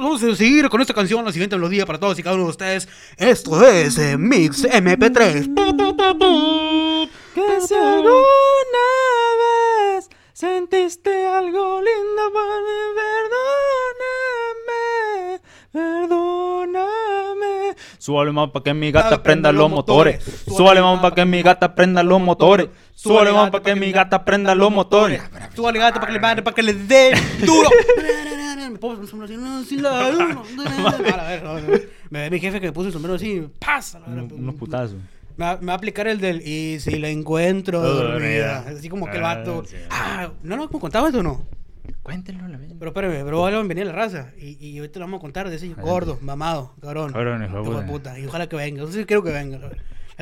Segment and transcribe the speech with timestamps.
[0.00, 2.44] Nos vamos a seguir con esta canción, la siguiente melodía para todos y cada uno
[2.44, 2.86] de ustedes.
[3.16, 5.54] Esto es eh, Mix MP3.
[7.34, 8.86] Que si alguna
[9.40, 12.78] vez sentiste algo lindo por mí,
[14.62, 15.40] perdóname,
[15.72, 17.74] perdóname.
[17.98, 20.22] Súbale más pa' que mi gata prenda los motores.
[20.46, 22.68] Súbale más pa' que mi gata prenda los motores.
[22.94, 25.22] Súbale más pa' que mi gata prenda los motores.
[25.54, 27.70] Tú gato para que le para que le dé duro.
[28.70, 31.78] Me pongo el sombrero así, no, sí, la- no, no, no.
[32.10, 34.00] Me ve mi jefe que me puso el sombrero así, pasa.
[34.06, 34.96] Unos unos putazos.
[35.36, 38.64] Me va, me va a aplicar el del y si la encuentro dormida.
[38.68, 39.62] Así como que el vato.
[39.64, 39.76] Ah, sí.
[39.90, 41.44] Ah, no, no, ¿cómo contabas o no?
[42.02, 42.70] Cuéntenlo la vez.
[42.78, 44.30] Pero espérame, pero ahora venía la raza.
[44.40, 47.12] Y, y ahorita lo vamos a contar de ese gordo, mamado, cabrón.
[47.12, 48.18] Cabrón, hijo de puta.
[48.18, 48.80] Y ojalá que venga.
[48.80, 49.58] Entonces quiero que venga.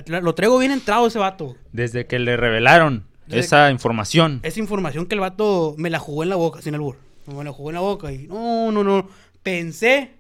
[0.07, 1.55] Lo- Lo traigo bien entrado ese vato.
[1.73, 4.41] Desde que le revelaron Desde esa información.
[4.43, 6.97] Esa información que el vato me la jugó en la boca, sin albur.
[7.27, 9.09] Me la jugó en la boca y no, no, no.
[9.43, 10.11] Pensé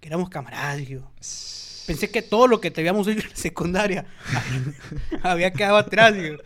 [0.00, 1.00] que éramos camaradas, yo.
[1.86, 4.06] Pensé que todo lo que te habíamos hecho en la secundaria
[5.22, 6.36] había quedado atrás, yo.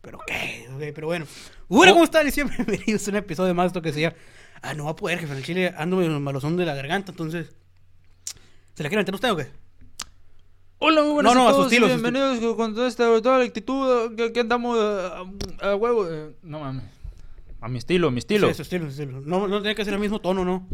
[0.00, 1.26] Pero qué, ok, pero bueno.
[1.68, 2.26] Bueno, ¿cómo están?
[2.26, 4.16] Y siempre bienvenidos a un episodio más esto que se llama.
[4.62, 5.32] Ah, no va a poder, jefe.
[5.32, 7.48] En el chile ando medio malozón de la garganta, entonces.
[8.74, 9.48] ¿Se la quieren meter usted o qué?
[10.78, 14.32] Hola, muy buenas No, no, a todos bienvenidos con toda esta toda la actitud que,
[14.32, 15.18] que andamos a,
[15.66, 16.08] a- a huevo.
[16.08, 16.84] eh, No mames.
[17.60, 18.48] A mi estilo, mi estilo.
[18.48, 19.20] Sí, su estilo, su estilo.
[19.20, 20.68] No, no tiene que ser el mismo tono, ¿no?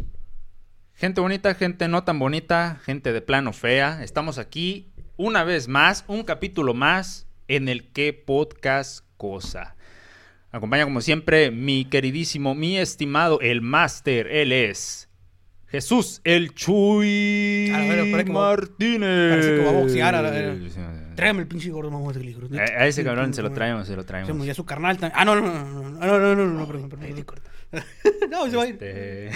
[0.93, 4.03] Gente bonita, gente no tan bonita, gente de plano fea.
[4.03, 9.75] Estamos aquí una vez más, un capítulo más en el que podcast cosa.
[10.51, 14.27] Acompaña como siempre mi queridísimo, mi estimado, el máster.
[14.27, 15.09] Él es
[15.67, 19.31] Jesús el Chuy A parece Martínez.
[19.31, 20.31] parece que va a boxear a la
[21.15, 22.47] Tráeme el pinche gordo mamón del libro.
[22.59, 24.45] A, ese cabrón se lo traemos, se lo traemos.
[24.45, 25.19] Y a su carnal también.
[25.19, 27.25] Ah, no, no, no, no, no, no, no, perdón, perdón.
[28.29, 29.31] No, se va a ir.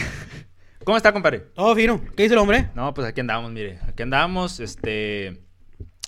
[0.83, 1.39] ¿Cómo está, compadre?
[1.53, 2.01] Todo fino.
[2.15, 2.69] ¿Qué dice el hombre?
[2.75, 3.79] No, pues aquí andamos, mire.
[3.87, 5.41] Aquí andamos, este.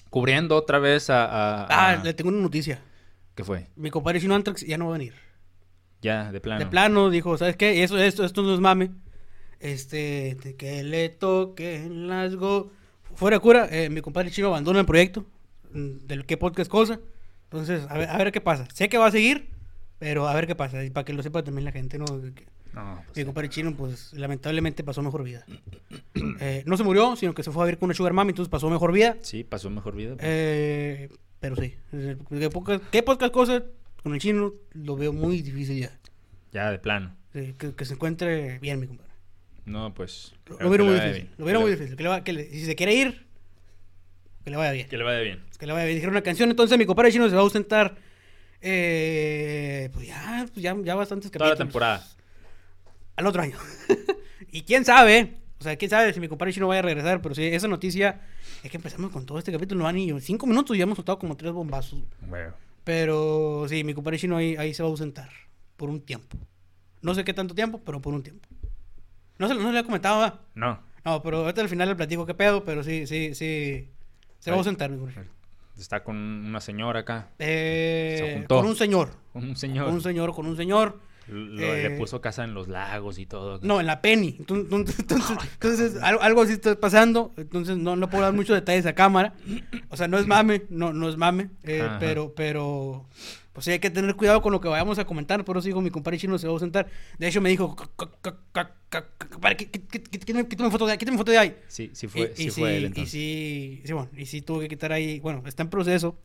[0.10, 1.26] Cubriendo otra vez a.
[1.26, 1.92] a, a...
[1.92, 2.82] Ah, le tengo una noticia.
[3.36, 3.68] ¿Qué fue?
[3.76, 5.14] Mi compadre Chino Antrax ya no va a venir.
[6.02, 6.60] Ya, de plano.
[6.60, 7.84] De plano, dijo, ¿sabes qué?
[7.84, 8.92] Eso, esto, esto no es mame.
[9.60, 12.72] Este, que le toquen las go.
[13.14, 15.26] Fuera de cura, eh, mi compadre Chino abandona el proyecto
[15.74, 17.00] del que podcast cosa.
[17.46, 18.68] Entonces, a ver, a ver qué pasa.
[18.74, 19.50] Sé que va a seguir,
[20.00, 20.84] pero a ver qué pasa.
[20.84, 22.06] Y para que lo sepa también la gente, ¿no?
[22.06, 25.46] Que- No, pues, Mi compadre chino, pues lamentablemente pasó mejor vida.
[26.44, 28.50] Eh, no se murió, sino que se fue a vivir con una sugar mami, entonces
[28.50, 29.18] pasó mejor vida.
[29.22, 30.16] Sí, pasó mejor vida.
[30.20, 31.76] Eh, pero sí,
[32.30, 33.64] ¿qué pocas, qué pocas cosas
[34.04, 35.92] con el chino lo veo muy difícil ya.
[36.52, 37.16] Ya, de plano.
[37.34, 39.12] Sí, que, que se encuentre bien, mi compadre.
[39.66, 40.34] No, pues.
[40.48, 41.30] Lo, veo muy difícil.
[41.38, 41.96] Lo veo muy difícil.
[41.96, 43.28] Que le va- que le- si se quiere ir,
[44.44, 44.88] que le vaya bien.
[44.88, 45.44] Que le vaya bien.
[45.60, 45.96] Que le vaya bien.
[45.98, 47.96] Dijeron una canción, entonces mi compadre chino se va a ausentar.
[48.64, 51.68] Eh, pues ya, pues ya, ya bastantes Toda la capítulos.
[51.70, 52.08] temporada.
[53.16, 53.58] al otro año.
[54.52, 57.34] y quién sabe, o sea, quién sabe si mi compadre chino vaya a regresar, pero
[57.36, 58.22] sí, esa noticia
[58.64, 60.96] es que empezamos con todo este capítulo, no van ni cinco minutos y ya hemos
[60.96, 62.00] soltado como tres bombazos.
[62.22, 62.54] Bueno.
[62.84, 65.30] Pero sí, mi compadre chino ahí, ahí se va a ausentar
[65.78, 66.38] por un tiempo.
[67.02, 68.48] No sé qué tanto tiempo, pero por un tiempo.
[69.38, 70.40] No se, lo- no se le he comentado.
[70.56, 70.80] No.
[71.04, 73.90] No, pero ahorita al final le platico qué pedo, pero sí, sí, sí.
[74.42, 74.60] Se va a Ahí.
[74.60, 75.00] ausentar, mi.
[75.80, 77.30] Está con una señora acá.
[77.40, 78.58] Eh, Se juntó.
[78.58, 79.10] con un señor.
[79.34, 79.86] Con un señor.
[79.86, 81.00] Con un señor, con un señor.
[81.28, 83.60] Lo- Eh, Le puso casa en los lagos y todo.
[83.64, 84.36] No, en la Penny.
[84.40, 87.32] Entonces, entonces, entonces, algo, algo así está pasando.
[87.38, 89.34] Entonces no, no puedo dar muchos detalles a cámara.
[89.90, 91.50] O sea, no es mame, no, no es mame.
[91.64, 93.06] eh, pero, pero,
[93.54, 95.44] pues sí hay que tener cuidado con lo que vayamos a comentar.
[95.44, 96.88] Por eso digo, mi compadre chino se va a sentar.
[97.18, 100.72] De hecho, me dijo, "Ca- ca- ca- ca- ca- ca- compadre, quí- quí- quí- quítame
[100.72, 101.58] foto de ahí, quítame foto de ahí.
[101.68, 103.12] Sí, sí fue, y, sí y fue él sí, y entonces.
[103.12, 106.18] sí, sí, bueno, y sí tuve que quitar ahí, bueno, está en proceso.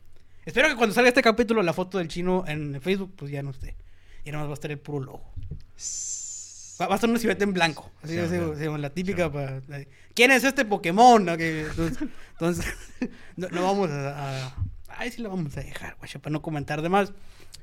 [0.45, 3.51] Espero que cuando salga este capítulo, la foto del chino en Facebook, pues ya no
[3.51, 3.77] esté.
[4.25, 5.33] Y nada más va a estar el puro logo.
[6.81, 7.91] Va, va a estar una silueta en blanco.
[8.03, 8.67] Así, Sí, así, sí.
[8.69, 9.33] así, la típica.
[9.33, 9.61] para-
[10.15, 11.27] ¿Quién es este Pokémon?
[11.29, 11.99] Entonces,
[12.33, 12.67] entonces,
[13.37, 14.57] no, no vamos a, a-
[14.99, 17.13] Ay, sí lo vamos a dejar, guacha, para no comentar de más.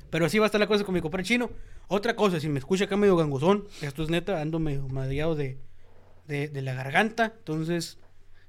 [0.09, 1.49] Pero así va a estar la cosa con mi compadre chino.
[1.87, 5.57] Otra cosa, si me escucha acá medio gangosón, esto es neta, ando medio madreado de,
[6.27, 7.33] de, de la garganta.
[7.37, 7.97] Entonces,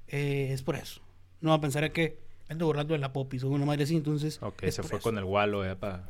[0.07, 1.01] eh, es por eso.
[1.41, 4.41] No va a pensar que ando borrando de la popis o una madre así, entonces.
[4.41, 5.03] Ok, se fue eso.
[5.03, 6.07] con el gualo, eh, pa...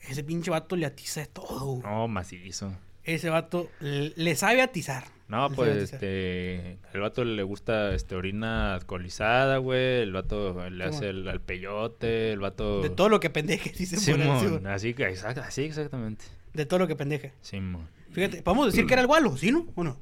[0.00, 1.80] Ese pinche vato le atiza de todo.
[1.82, 2.72] No, macizo.
[3.04, 5.04] Ese vato le sabe atizar.
[5.28, 10.84] No, Le pues, este, el vato le gusta, este, orina alcoholizada, güey, el vato le
[10.84, 12.82] hace el, al peyote, el vato...
[12.82, 16.26] De todo lo que pendeje, puede Simón, así, que- exact- así exactamente.
[16.52, 17.32] De todo lo que pendeje.
[17.40, 17.88] Simón.
[18.10, 19.66] Fíjate, podemos decir que era el gualo, ¿sí, no?
[19.74, 19.98] ¿O no?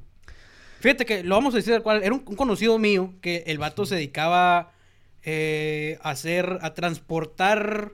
[0.81, 2.03] Fíjate que lo vamos a decir cual.
[2.03, 4.73] Era un, un conocido mío que el vato se dedicaba
[5.23, 7.93] eh, a hacer, a transportar.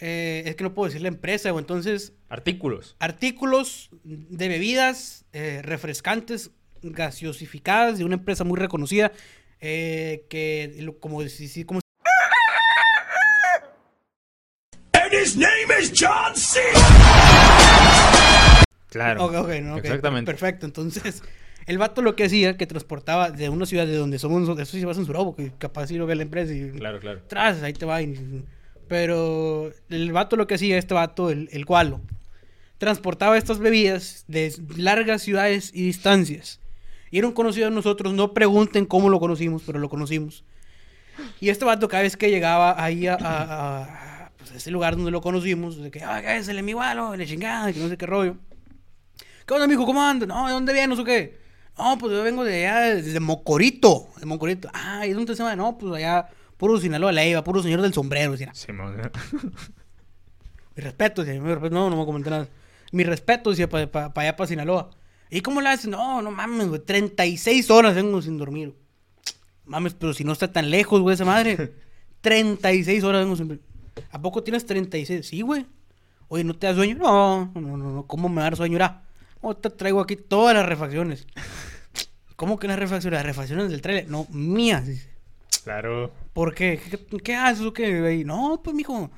[0.00, 2.96] Eh, es que no puedo decir la empresa, o entonces Artículos.
[2.98, 6.50] artículos de bebidas eh, refrescantes,
[6.82, 9.12] gaseosificadas de una empresa muy reconocida.
[9.64, 11.78] eh, que, como, si- si- como
[18.88, 19.24] Claro.
[19.24, 20.30] Ok, ok, no, ok, Exactamente.
[20.30, 20.66] Perfecto.
[20.66, 21.22] Entonces,
[21.66, 24.84] el vato lo que hacía, que transportaba de una ciudad de donde somos eso sí
[24.84, 27.22] vas en Surobo, que capaz sí lo ve la empresa y Claro, claro.
[27.26, 28.02] tras, ahí te va.
[28.02, 28.44] y-
[28.92, 32.02] pero el vato lo que hacía, este vato, el, el gualo,
[32.76, 36.60] transportaba estas bebidas de largas ciudades y distancias.
[37.10, 40.44] Y era un conocido de nosotros, no pregunten cómo lo conocimos, pero lo conocimos.
[41.40, 44.94] Y este vato cada vez que llegaba ahí a, a- a, pues, a ese lugar
[44.94, 48.04] donde lo conocimos, de que, ese es mi gualo, le chingada, que no sé qué
[48.04, 48.36] rollo.
[49.46, 49.86] ¿Qué onda, mijo?
[49.86, 50.28] ¿Cómo andas?
[50.28, 51.38] No, ¿de dónde vienes o qué?
[51.78, 54.68] No, pues yo vengo de allá, desde Mocorito, de Mocorito.
[54.74, 55.56] Ah, ¿y dónde se va?
[55.56, 56.28] No, pues allá,
[56.62, 58.54] puro Sinaloa, la iba, puro señor del sombrero, decía.
[58.54, 58.94] Simón.
[60.76, 62.46] Mi respeto, decía, mi respeto, no, no me comenté nada.
[62.92, 64.90] Mi respeto, decía, para allá, para Sinaloa.
[65.28, 65.88] ¿Y cómo le haces?
[65.88, 68.76] No, no mames, güey, 36 horas vengo sin dormir.
[69.64, 71.74] Mames, pero si no está tan lejos, güey, esa madre.
[72.20, 73.64] 36 horas vengo sin dormir.
[74.12, 75.26] ¿A poco tienes 36?
[75.26, 75.66] Sí, güey.
[76.28, 76.94] Oye, ¿no te da sueño?
[76.94, 78.74] No, no, no, no, ¿cómo me va a dar sueño?
[78.74, 79.02] Mira,
[79.40, 81.26] oh, te traigo aquí todas las refacciones.
[82.36, 83.18] ¿Cómo que las refacciones?
[83.18, 84.08] Las refacciones del trailer.
[84.08, 85.11] No, mías, dice.
[85.64, 86.12] Claro.
[86.32, 86.78] ¿Por qué?
[86.90, 88.22] ¿Qué, qué haces o qué?
[88.24, 89.10] No, pues, mijo,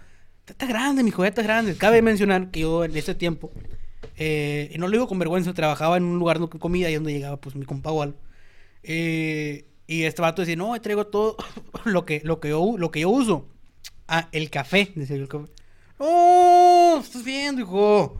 [0.47, 1.77] está grande, mijo, ya está grande.
[1.77, 3.51] Cabe mencionar que yo en ese tiempo,
[4.17, 7.13] eh, y no lo digo con vergüenza, trabajaba en un lugar de comida y donde
[7.13, 8.15] llegaba, pues, mi compa Wal.
[8.83, 11.37] Eh, y este vato decía, no, traigo todo
[11.85, 13.49] lo que, lo que, yo, lo que yo uso.
[14.09, 15.47] Ah, el café, decía yo, el café.
[15.99, 18.19] No, estás viendo, hijo.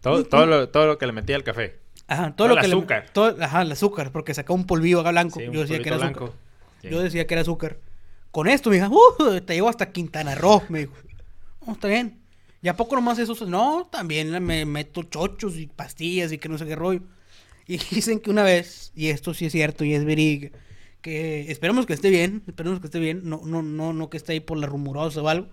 [0.00, 1.78] Todo, todo, lo, todo lo que le metía al café.
[2.08, 3.06] Ajá, todo Todo lo el que le- azúcar.
[3.12, 5.38] todo- ajá, el azúcar, porque sacaba un polvillo acá blanco.
[5.38, 6.30] Sí, yo decía que era azúcar.
[6.80, 6.88] Sí.
[6.88, 7.78] Yo decía que era azúcar.
[8.30, 10.94] Con esto, mija, uh, te llevo hasta Quintana Roo, me dijo.
[11.66, 12.20] No, está bien.
[12.62, 13.34] ¿Y a poco nomás eso?
[13.46, 17.02] No, también me meto chochos y pastillas y que no sé qué rollo.
[17.66, 20.56] Y dicen que una vez, y esto sí es cierto y es verídico,
[21.00, 24.32] que esperemos que esté bien, esperemos que esté bien, no, no, no, no que esté
[24.32, 25.48] ahí por la rumorosa o algo.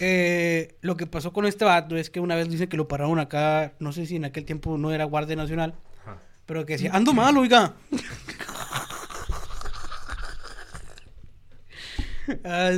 [0.00, 3.18] Eh, lo que pasó con este vato es que una vez dicen que lo pararon
[3.18, 6.18] acá, no sé si en aquel tiempo no era Guardia Nacional, Ajá.
[6.46, 7.74] pero que decía, ando mal, oiga.
[12.44, 12.70] ah.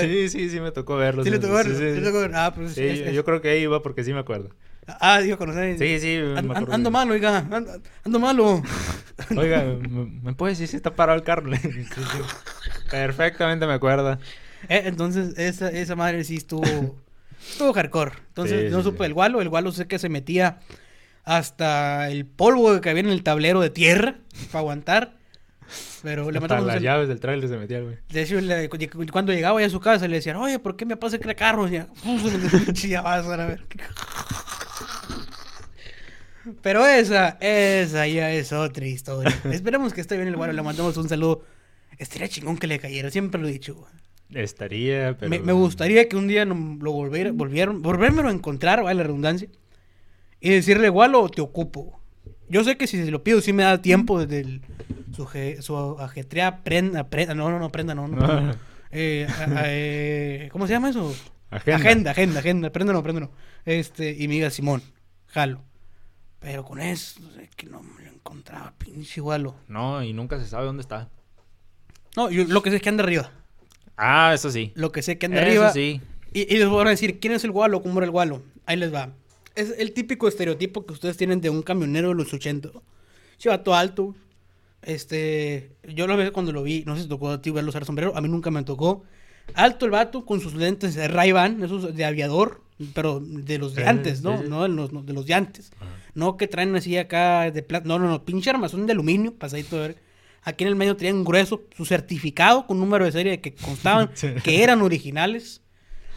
[0.00, 1.24] Sí, sí, sí me tocó verlo.
[1.24, 1.94] Sí le tocó ver, Sí, sí.
[1.94, 2.32] sí le tocó ver.
[2.34, 4.50] Ah, pues Sí, es- es- yo creo que ahí iba porque sí me acuerdo.
[4.86, 5.78] Ah, digo, conocer.
[5.78, 6.72] Sí, sí, me acuerdo.
[6.74, 7.38] ando mal, oiga.
[7.50, 8.62] Ando, ando malo.
[9.36, 11.50] Oiga, ¿me, me puedes decir si está parado el carro?
[12.90, 14.18] Perfectamente me acuerdo.
[14.68, 16.96] Eh, entonces, esa, esa madre sí estuvo.
[17.50, 18.12] estuvo hardcore.
[18.28, 19.40] Entonces, sí, supe el gualo.
[19.40, 20.58] El gualo sé que se metía
[21.24, 24.16] hasta el polvo que había en el tablero de tierra
[24.50, 25.16] para aguantar.
[26.02, 27.96] Pero le mandamos las llaves del trailer se metía, güey.
[28.08, 28.78] De hecho, le- cu-
[29.10, 31.34] cuando llegaba ya a su casa, le decían, oye, ¿por qué me pasa que era
[31.34, 31.68] carro?
[31.68, 33.64] Y ya, "Uf, ya vas a ver.
[36.60, 39.32] Pero esa, esa ya es otra historia.
[39.52, 41.44] Esperemos que esté bien el guaro, le mandamos un saludo.
[41.98, 43.74] Estaría chingón que le cayera, siempre lo he dicho.
[43.76, 43.92] güey.
[44.42, 45.30] Estaría, pero...
[45.30, 46.54] Me, me gustaría que un día lo
[46.92, 49.46] volviera, volvieran, volvérmelo a encontrar, vale la redundancia,
[50.40, 52.00] y decirle, Gualo, te ocupo.
[52.48, 54.62] Yo sé que si se lo pido, sí me da tiempo desde el,
[55.14, 55.28] su,
[55.60, 58.16] su ajetrea prenda, prenda, no, no, no, prenda, no, no.
[58.16, 58.54] No.
[58.90, 61.14] Eh, a- eh, ¿Cómo se llama eso?
[61.50, 61.76] Agenda.
[61.80, 63.30] agenda, agenda, agenda, prenda, no, prenda, no.
[63.64, 64.82] Este, y me diga, Simón,
[65.26, 65.62] jalo.
[66.40, 69.54] Pero con eso, es que no me lo encontraba, pinche Gualo.
[69.68, 71.08] No, y nunca se sabe dónde está.
[72.16, 73.30] No, yo lo que sé es que anda arriba.
[73.96, 74.72] Ah, eso sí.
[74.74, 75.72] Lo que sé que anda Eso arriba.
[75.72, 76.00] sí.
[76.34, 77.82] Y, y les voy a decir, ¿quién es el gualo?
[77.82, 78.42] ¿Cómo era el gualo?
[78.66, 79.10] Ahí les va.
[79.54, 82.70] Es el típico estereotipo que ustedes tienen de un camionero de los 80.
[83.36, 84.14] Chivato alto.
[84.82, 87.84] Este, yo lo veo cuando lo vi, no sé si tocó a ti verlo usar
[87.84, 89.04] sombrero, a mí nunca me tocó.
[89.54, 92.62] Alto el vato con sus lentes de Ray-Ban, esos de aviador,
[92.94, 94.36] pero de los de antes, ¿no?
[94.38, 94.50] sí, sí.
[94.50, 95.72] No de los, no, de los de antes.
[95.80, 95.90] Ajá.
[96.14, 97.86] No que traen así acá de plata.
[97.86, 98.24] No, no, no.
[98.24, 99.96] Pinche armazón de aluminio, pasadito de ver.
[100.42, 104.28] Aquí en el medio tenían grueso su certificado con número de serie que constaban Sí.
[104.42, 105.62] que eran originales.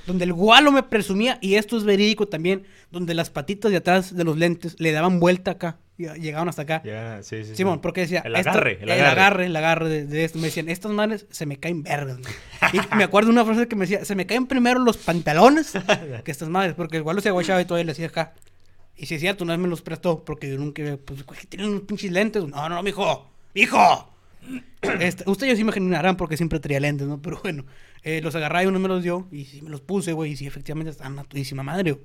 [0.07, 4.15] Donde el gualo me presumía, y esto es verídico también, donde las patitas de atrás
[4.15, 6.81] de los lentes le daban vuelta acá y llegaban hasta acá.
[6.83, 7.49] Ya, sí, sí.
[7.51, 7.55] sí.
[7.55, 8.21] Simón, porque decía.
[8.25, 9.11] El "Esta- agarre, el el agarre.
[9.11, 10.39] agarre, el agarre de, de esto.
[10.39, 12.17] Me decían, estas madres se me caen vergas.
[12.19, 12.33] güey".
[12.73, 15.73] Y me acuerdo de una frase que me decía, se me caen primero los pantalones
[16.23, 18.33] que estas madres, porque el gualo se agachaba y todavía le hacía acá.
[18.97, 21.81] Y si es cierto, una vez me los prestó, porque yo nunca, pues, tienen unos
[21.81, 22.43] pinches lentes.
[22.45, 24.11] No, no, no, mijo, mijo.
[24.99, 27.21] Este, ustedes sí me imaginarán porque siempre traía lentes, ¿no?
[27.21, 27.65] Pero bueno,
[28.03, 30.33] eh, los agarré y uno me los dio y sí me los puse, güey.
[30.33, 32.03] Y sí, efectivamente estaban a madre, güey.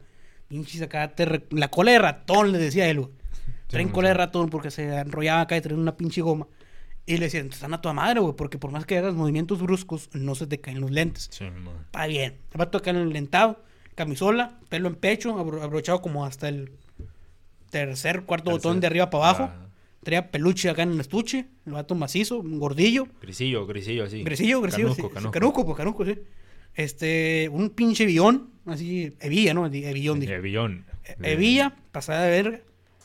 [0.49, 3.11] Pinches acá, te re- la cola de ratón, le decía él, güey.
[3.71, 6.47] Traen Sí, cola de ratón porque se enrollaba acá y traían una pinche goma.
[7.07, 10.11] Y le decían, están a tu madre, güey, porque por más que hagas movimientos bruscos,
[10.13, 11.29] no se te caen los lentes.
[11.33, 11.45] Sí.
[11.87, 12.35] Está bien.
[12.53, 13.63] El vato acá en el lentado,
[13.95, 16.73] camisola, pelo en pecho, abro- abrochado como hasta el
[17.71, 18.59] tercer, cuarto Tercer.
[18.63, 19.43] botón de arriba para abajo.
[19.45, 19.67] Ah.
[20.03, 23.07] Traía peluche acá en el estuche, el vato macizo, un gordillo.
[23.21, 24.23] Grisillo, grisillo, así.
[24.25, 25.15] Gresillo, gresillo, Canuco, sí.
[25.15, 25.31] canuco.
[25.33, 26.19] Canuco, pues canuco, sí.
[26.75, 29.67] Este, un pinche billón, así, hebilla, ¿no?
[29.67, 30.35] Hebillón, dije.
[30.35, 30.87] Hebillón.
[31.05, 32.61] E- Hebilla, pasada de verga.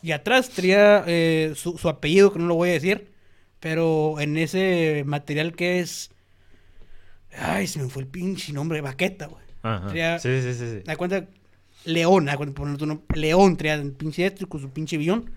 [0.05, 3.12] Y atrás traía eh, su, su apellido, que no lo voy a decir.
[3.59, 6.12] Pero en ese material que es.
[7.35, 9.43] Ay, se me fue el pinche nombre, baqueta, güey.
[9.63, 10.19] Ajá.
[10.19, 10.59] Sí, sí, sí.
[10.59, 10.79] sí.
[10.85, 11.27] Da cuenta,
[11.85, 15.31] León, da cuenta, por tu nombre, León traía el pinche este con su pinche billón.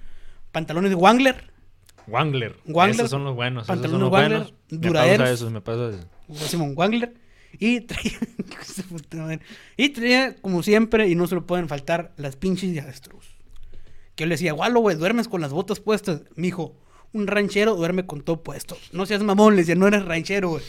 [0.53, 1.51] Pantalones de Wangler,
[2.07, 2.57] Wangler.
[2.67, 3.63] Wangler, Esos son los buenos.
[3.63, 4.55] Esos son pantalones los Wangler, buenos.
[4.69, 5.19] Me duraderos.
[5.19, 5.97] pausa esos, me pausa
[6.29, 6.51] esos.
[6.51, 7.15] Simón Wangler.
[7.59, 8.19] Y traía.
[9.79, 13.38] Y traía, como siempre, y no se lo pueden faltar, las pinches de avestruz.
[14.19, 16.23] Que yo le decía, Gualo, güey, duermes con las botas puestas.
[16.35, 16.75] Mijo,
[17.13, 18.77] un ranchero duerme con todo puesto.
[18.93, 20.65] No seas mamón, le decía, no eres ranchero, güey.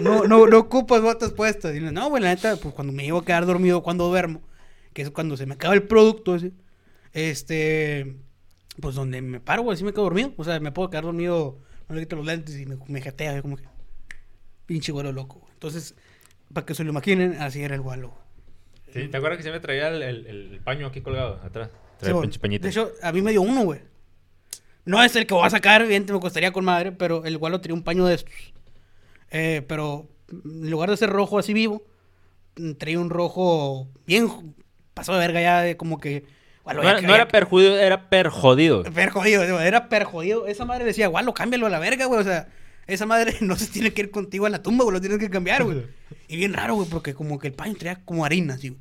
[0.00, 1.74] No, no, no ocupas botas puestas.
[1.76, 4.40] Y le, no, güey, la neta, pues cuando me llevo a quedar dormido, cuando duermo,
[4.94, 6.52] que es cuando se me acaba el producto, ese,
[7.12, 8.16] este,
[8.80, 10.32] pues donde me paro, güey, así me quedo dormido.
[10.38, 13.42] O sea, me puedo quedar dormido, no le quito los lentes y me, me jatea,
[13.42, 13.64] como que,
[14.66, 15.52] pinche güero loco, güey.
[15.52, 15.94] Entonces,
[16.52, 18.14] para que se lo imaginen, así era el gualo.
[18.92, 21.70] Sí, ¿te acuerdas que siempre traía el, el- el paño aquí colgado atrás?
[22.00, 22.58] Pinche.
[22.58, 23.80] De hecho, a mí me dio uno, güey.
[24.84, 27.60] No es el que voy a sacar, evidentemente me costaría con madre, pero el gualo
[27.60, 28.32] tenía un paño de estos.
[29.30, 31.82] Eh, pero en lugar de ser rojo así vivo,
[32.56, 34.54] mm, traía un rojo bien
[34.94, 36.24] pasado de verga ya, de como que...
[36.64, 38.84] no era, no era perjodido, era perjodido.
[38.84, 40.46] Perjodido, era perjodido.
[40.46, 42.20] Esa madre decía, gualo, cámbialo a la verga, güey.
[42.20, 42.48] O sea,
[42.86, 44.94] esa madre no se tiene que ir contigo a la tumba, güey.
[44.94, 45.86] Lo tienes que cambiar, güey.
[46.28, 48.80] Y bien raro, güey, porque como que el paño traía como harina, así, güey.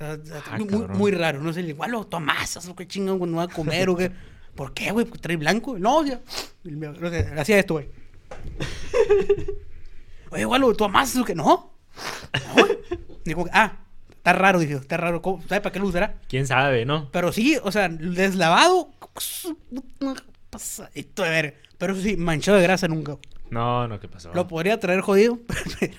[0.00, 0.58] O sea, o Ah,
[0.94, 1.42] muy, raro.
[1.42, 4.10] No sé, gualo, tomás, o qué chingón, no va a comer o qué.
[4.54, 5.06] ¿Por qué, güey?
[5.06, 5.78] Porque trae blanco.
[5.78, 6.20] No, ya.
[6.64, 7.88] No sé, hacía esto, güey.
[10.30, 11.74] Oye, gualo, ¿tú amas eso que no?
[12.56, 12.66] No.
[13.24, 13.78] Digo, ah,
[14.10, 15.20] está raro, dije, está raro.
[15.20, 15.42] ¿Cómo?
[15.42, 16.16] ¿Sabe para qué lo usará?
[16.28, 17.10] ¿Quién sabe, no?
[17.10, 18.90] Pero sí, o sea, deslavado.
[20.50, 21.62] Pasadito de ver.
[21.78, 23.16] Pero eso sí, manchado de grasa nunca.
[23.50, 24.32] No, no, ¿qué pasó?
[24.32, 25.38] Lo podría traer jodido,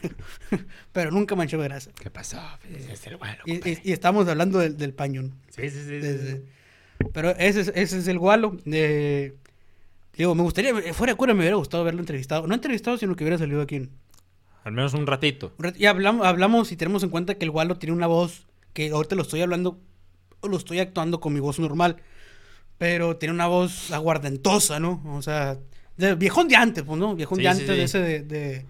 [0.91, 1.91] pero nunca manchado de grasa.
[1.99, 2.37] ¿Qué pasó?
[2.67, 5.23] Pues, es el gualo, Y, y- y estamos hablando del, del paño.
[5.23, 5.31] ¿no?
[5.49, 6.01] Sí, sí, sí.
[6.01, 6.41] sí.
[7.13, 8.57] Pero ese es, ese es el gualo.
[8.65, 9.35] Eh,
[10.15, 12.47] digo, me gustaría, fuera de cura, me hubiera gustado verlo entrevistado.
[12.47, 13.89] No entrevistado, sino que hubiera salido aquí en,
[14.63, 15.51] Al menos un ratito.
[15.77, 19.15] Y hablamos, hablamos y tenemos en cuenta que el Gualo tiene una voz que ahorita
[19.15, 19.79] lo estoy hablando,
[20.43, 21.97] lo estoy actuando con mi voz normal,
[22.77, 25.01] pero tiene una voz aguardentosa, ¿no?
[25.07, 25.57] O sea,
[26.01, 27.15] de viejón de antes, pues, ¿no?
[27.15, 28.65] Viejón Sí, de sí, antes, de ese de, de,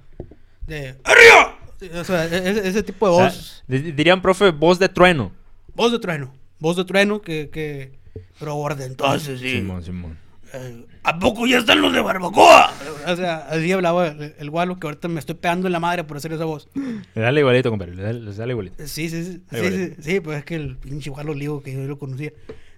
[0.67, 1.57] de ¡Arriba!
[1.99, 4.87] O sea, e- ese, ese tipo de O voz, sea, di- dirían, profe, voz de
[4.89, 5.31] trueno.
[5.73, 7.91] voz de trueno, voz de trueno que, que
[8.39, 9.49] pero aguardentosa, sí.
[9.53, 10.17] Simón, Simón.
[10.53, 12.71] Eh, ¿A poco ya están los de barbacoa?
[13.07, 16.03] O sea, así hablaba el, el Gualo, que ahorita me estoy pegando en la madre
[16.03, 16.67] por hacer esa voz.
[16.75, 17.95] Le dale igualito, compadre.
[17.95, 18.85] Le dale, le dale igualito.
[18.85, 19.41] Sí, sí, sí.
[19.49, 22.31] Sí, sí, sí, pues es que el pinche Gualo Ligo que yo lo conocía.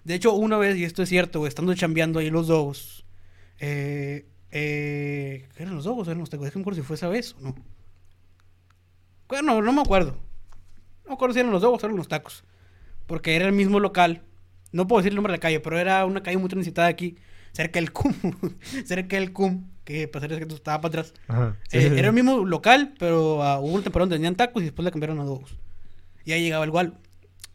[0.04, 3.06] De hecho, una vez, y esto es cierto, güey, estando chambeando ahí los dogos.
[3.60, 6.08] Eh, eh, ¿Qué eran los dogos?
[6.08, 6.46] ¿Eran los tacos?
[6.46, 7.56] Es que no me acuerdo si fue esa vez o no.
[9.28, 10.12] Bueno, no me acuerdo.
[11.04, 12.44] No me acuerdo si eran los dogos o eran los tacos.
[13.08, 14.22] Porque era el mismo local.
[14.72, 17.18] No puedo decir el nombre de la calle, pero era una calle muy transitada aquí,
[17.52, 18.14] cerca del CUM.
[18.86, 21.14] cerca del CUM, que pasaría que estaba para atrás.
[21.28, 21.58] Ajá.
[21.72, 24.84] Eh, Era el mismo local, pero ah, hubo un temporada donde tenían tacos y después
[24.84, 25.58] le cambiaron a dogos.
[26.26, 26.94] Y ahí llegaba el gual.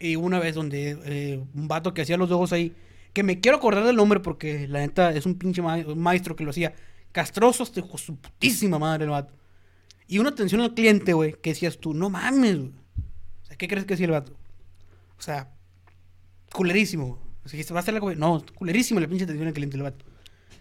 [0.00, 2.74] Y una vez donde eh, un vato que hacía los dogos ahí,
[3.18, 6.44] que me quiero acordar del nombre porque la neta es un pinche ma- maestro que
[6.44, 6.72] lo hacía.
[7.10, 9.34] Castroso, este de su putísima madre el vato.
[10.06, 12.70] Y una atención al cliente, güey, que decías tú, no mames, güey.
[13.42, 14.34] O sea, ¿qué crees que hacía el vato?
[15.18, 15.50] O sea,
[16.52, 17.06] culerísimo.
[17.06, 17.18] güey.
[17.44, 18.00] O sea, va a hacer la.
[18.14, 20.04] No, culerísimo la pinche atención al cliente el vato.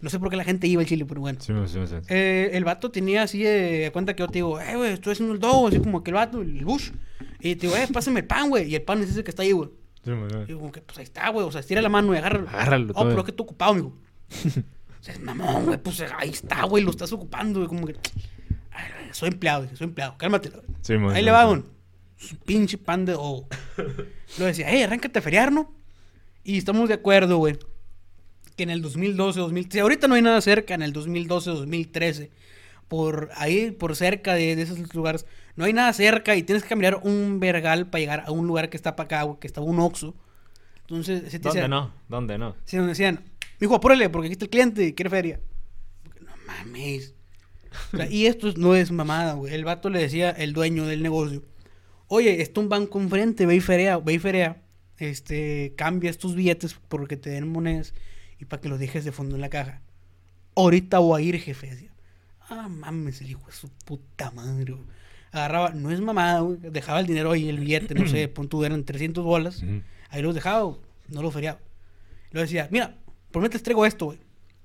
[0.02, 1.40] No sé por qué la gente iba al chile, pero bueno.
[1.40, 2.04] Simón, Simón, Simón.
[2.10, 5.34] Eh, el vato tenía así de cuenta que yo te digo, eh, güey, estoy haciendo
[5.36, 6.90] el dogo, así como que el vato, el bush.
[7.40, 8.68] Y te digo, eh, pásame el pan, güey.
[8.68, 9.70] Y el pan es ese que está ahí, güey.
[10.14, 11.46] Y digo, como que, pues ahí está, güey.
[11.46, 12.50] O sea, estira la mano y agárralo.
[12.50, 13.94] Agárralo Oh, pero es que estoy ocupado, amigo.
[15.00, 17.68] o sea, mamón, güey, pues ahí está, güey, lo estás ocupando, güey.
[17.68, 17.96] Como que,
[18.72, 20.52] ay, soy empleado, dije, soy empleado, cálmate.
[20.82, 21.64] Simón, Ahí le va, güey.
[22.18, 23.48] Su pinche pan de dogo.
[24.40, 25.72] Lo decía, hey, arráncate a feriar, ¿no?
[26.44, 27.58] Y estamos de acuerdo, güey.
[28.56, 32.32] Que en el 2012, 2013, ahorita no hay nada cerca, en el 2012, 2013,
[32.88, 35.26] por ahí, por cerca de, de esos lugares,
[35.56, 38.70] no hay nada cerca y tienes que caminar un vergal para llegar a un lugar
[38.70, 40.16] que está para acá, que está un Oxxo.
[40.82, 41.94] Entonces, se te ¿Dónde decían, no?
[42.08, 42.56] ¿Dónde no?
[42.64, 43.26] Sí, donde decían,
[43.60, 45.40] mijo, apúrale, porque aquí está el cliente y quiere feria.
[46.04, 47.14] Porque, no mames.
[47.94, 49.54] O sea, y esto no es mamada, güey.
[49.54, 51.44] El vato le decía, el dueño del negocio,
[52.08, 54.62] oye, está un banco enfrente, ve y ferea, ve y ferea.
[54.98, 57.94] Este, cambia estos billetes porque te den monedas
[58.40, 59.82] y para que los dejes de fondo en la caja.
[60.56, 61.87] Ahorita voy a ir, jefe.
[62.50, 64.86] Ah, mames, el hijo de su puta madre, güey.
[65.32, 66.58] Agarraba, no es mamada, güey.
[66.62, 69.64] Dejaba el dinero ahí, el billete, no sé, pon tú, eran 300 bolas.
[70.10, 71.60] Ahí los dejaba, güey, no los feriaba.
[72.32, 72.98] Lo decía, mira,
[73.32, 74.20] por mí te traigo esto, güey.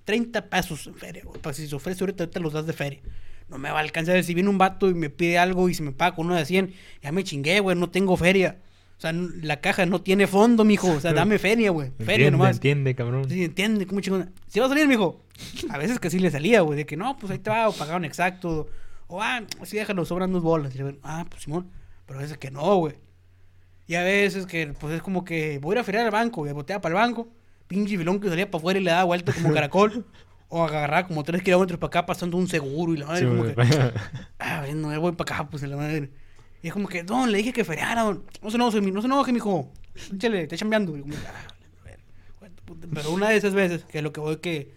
[0.05, 1.41] 30 pesos en feria, güey.
[1.41, 3.01] Para si se ofrece ahorita, ahorita los das de feria.
[3.49, 4.23] No me va a alcanzar.
[4.25, 6.45] Si viene un vato y me pide algo y se me paga con uno de
[6.45, 6.73] 100,
[7.03, 8.59] ya me chingué, güey, no tengo feria.
[9.03, 10.89] O sea, la caja no tiene fondo, mijo.
[10.89, 11.91] O sea, dame feria, güey.
[11.99, 12.57] Feria Entiende, nomás.
[12.57, 13.29] entiende, cabrón.
[13.29, 14.31] Sí, entiende, cómo chingón.
[14.47, 15.25] Si va a salir, mijo.
[15.71, 17.73] A veces que sí le salía, güey, de que no, pues ahí te va, o
[17.73, 18.69] pagaron exacto.
[19.09, 20.73] O ah, sí, déjalo, sobran dos bolas.
[20.77, 21.69] Y ah, pues Simón.
[22.07, 22.95] Pero a veces que no, güey.
[23.89, 26.47] Y a veces que, pues es como que voy a ir a feriar al banco,
[26.47, 27.27] y botea para el banco.
[27.67, 30.07] Pinche filón que salía para afuera y le daba vuelta como caracol.
[30.49, 33.43] o agarraba como tres kilómetros para acá pasando un seguro y la madre, Sí, como
[33.43, 33.55] güey.
[33.57, 33.93] que,
[34.39, 36.11] ah, bueno, voy para acá, pues la madre.
[36.63, 38.25] Y es como que, don, le dije que feriara, don.
[38.41, 39.73] No se enoje, no se enoje, mijo.
[40.15, 40.93] Échale, está chambeando.
[40.93, 42.47] Como, ah.
[42.95, 44.75] Pero una de esas veces, que lo que voy que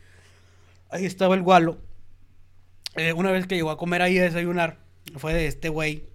[0.90, 1.78] ahí estaba el gualo.
[2.96, 4.80] eh, una vez que llegó a comer ahí a desayunar,
[5.18, 6.06] fue de este güey.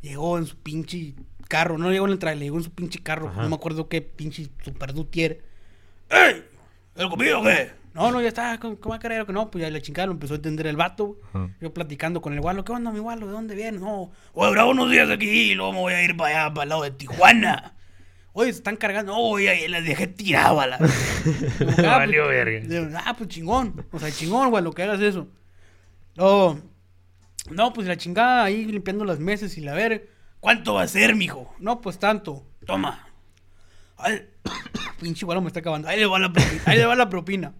[0.00, 1.14] Llegó en su pinche
[1.48, 3.28] carro, no llegó en el trailer, llegó en su pinche carro.
[3.28, 3.42] Ajá.
[3.42, 5.42] No me acuerdo qué pinche super dutier.
[6.10, 6.44] ¡Ey!
[6.94, 7.70] ¿El comido qué?
[7.98, 9.50] No, no, ya está, ¿cómo va a querer que no?
[9.50, 11.18] Pues ya le chingaron, empezó a entender el vato.
[11.60, 13.26] Yo platicando con el gualo, ¿qué onda, mi gualo?
[13.26, 13.80] ¿De dónde vienes?
[13.80, 16.54] No, voy a durar unos días aquí y luego me voy a ir para allá,
[16.54, 17.74] para el lado de Tijuana.
[18.34, 19.12] Oye, se están cargando.
[19.14, 20.78] No, oye, ahí las dejé tiradas, a la.
[21.58, 22.68] Como que, ah, Valió pues, verga.
[22.68, 23.84] de- Ah, pues chingón.
[23.90, 25.26] O sea, chingón, güey, lo que hagas eso.
[26.14, 26.60] Luego,
[27.50, 30.08] no, pues la chingada ahí limpiando las mesas y la ver.
[30.38, 31.52] ¿Cuánto va a ser, mijo?
[31.58, 32.46] No, pues tanto.
[32.64, 33.08] Toma.
[33.96, 34.28] Ay,
[35.00, 35.88] pinche gualo me está acabando.
[35.88, 36.62] Ahí le va la propina.
[36.66, 37.54] Ahí le va la propina.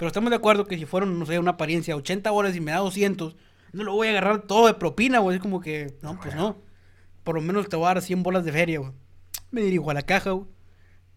[0.00, 2.70] Pero estamos de acuerdo que si fueron, no sé, una apariencia, 80 horas y me
[2.72, 3.36] da 200,
[3.72, 5.36] no lo voy a agarrar todo de propina, güey.
[5.36, 6.56] Es como que, no, pues no.
[7.22, 8.92] Por lo menos te voy a dar 100 bolas de feria, güey.
[9.50, 10.46] Me dirijo a la caja, güey.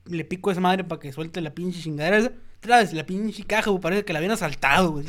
[0.05, 2.31] Le pico a esa madre para que suelte la pinche chingadera esa.
[2.59, 3.81] Traes la pinche caja, güey.
[3.81, 5.05] Parece que la habían asaltado, güey.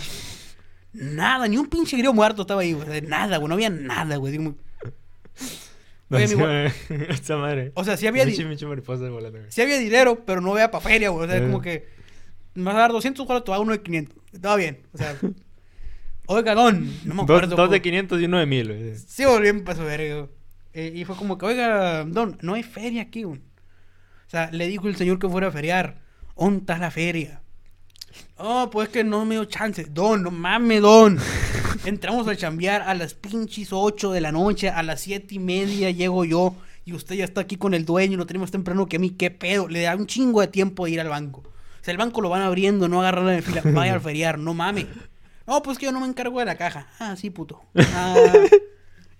[0.92, 3.02] Nada, ni un pinche grillo muerto estaba ahí, güey.
[3.02, 3.48] Nada, güey.
[3.48, 4.30] No había nada, güey.
[4.38, 4.54] Digo,
[6.10, 6.72] Oye, mi guay.
[7.08, 7.72] Esa madre.
[7.74, 9.50] O sea, sí había, mariposa volando, güey.
[9.50, 11.26] sí había dinero, pero no había para feria, güey.
[11.26, 11.42] O sea, Eh.
[11.42, 11.88] como que
[12.54, 14.16] me vas a dar 200, ¿cuál te va uno de 500?
[14.32, 14.80] Estaba bien.
[14.92, 15.16] O sea,
[16.26, 17.56] oiga, don, no me acuerdo.
[17.56, 17.82] dos de güey.
[17.82, 18.96] 500 y uno de 1000, güey.
[18.96, 20.28] Sí, volví en paso verga.
[20.72, 23.40] Eh, y fue como que, oiga, don, no hay feria aquí, güey.
[24.26, 26.02] O sea, le dijo el señor que fuera a feriar.
[26.36, 27.42] ¿Dónde está la feria?
[28.36, 29.84] Oh, pues que no me dio chance.
[29.84, 31.18] Don, no mames, don.
[31.84, 35.90] Entramos a chambear a las pinches 8 de la noche, a las siete y media
[35.90, 36.56] llego yo.
[36.84, 39.30] Y usted ya está aquí con el dueño, lo tenemos temprano que a mí, ¿qué
[39.30, 39.68] pedo?
[39.68, 41.42] Le da un chingo de tiempo de ir al banco.
[41.84, 43.60] Sea, el banco lo van abriendo, no agarrarlo en fila.
[43.64, 44.86] Vaya al feriar, no mames.
[45.46, 46.86] No, pues que yo no me encargo de la caja.
[46.98, 47.60] Ah, sí, puto.
[47.76, 48.14] Ah,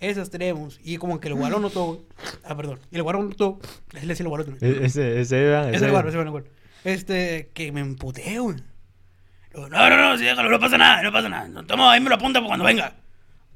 [0.01, 0.81] esas tenemos.
[0.83, 2.05] Y como que el guarón notó.
[2.43, 2.81] Ah, perdón.
[2.91, 3.59] Y el guarón notó.
[3.93, 4.57] Ese es el guarón.
[4.61, 5.67] E- Ese, ese era.
[5.69, 6.49] Ese es el guarón, ese es el guarón.
[6.85, 8.57] Este, que me emputé, güey.
[9.55, 11.49] No, no, no, sí, déjalo, no pasa nada, no pasa nada.
[11.49, 12.95] No, Toma, ahí me lo apunta para cuando venga.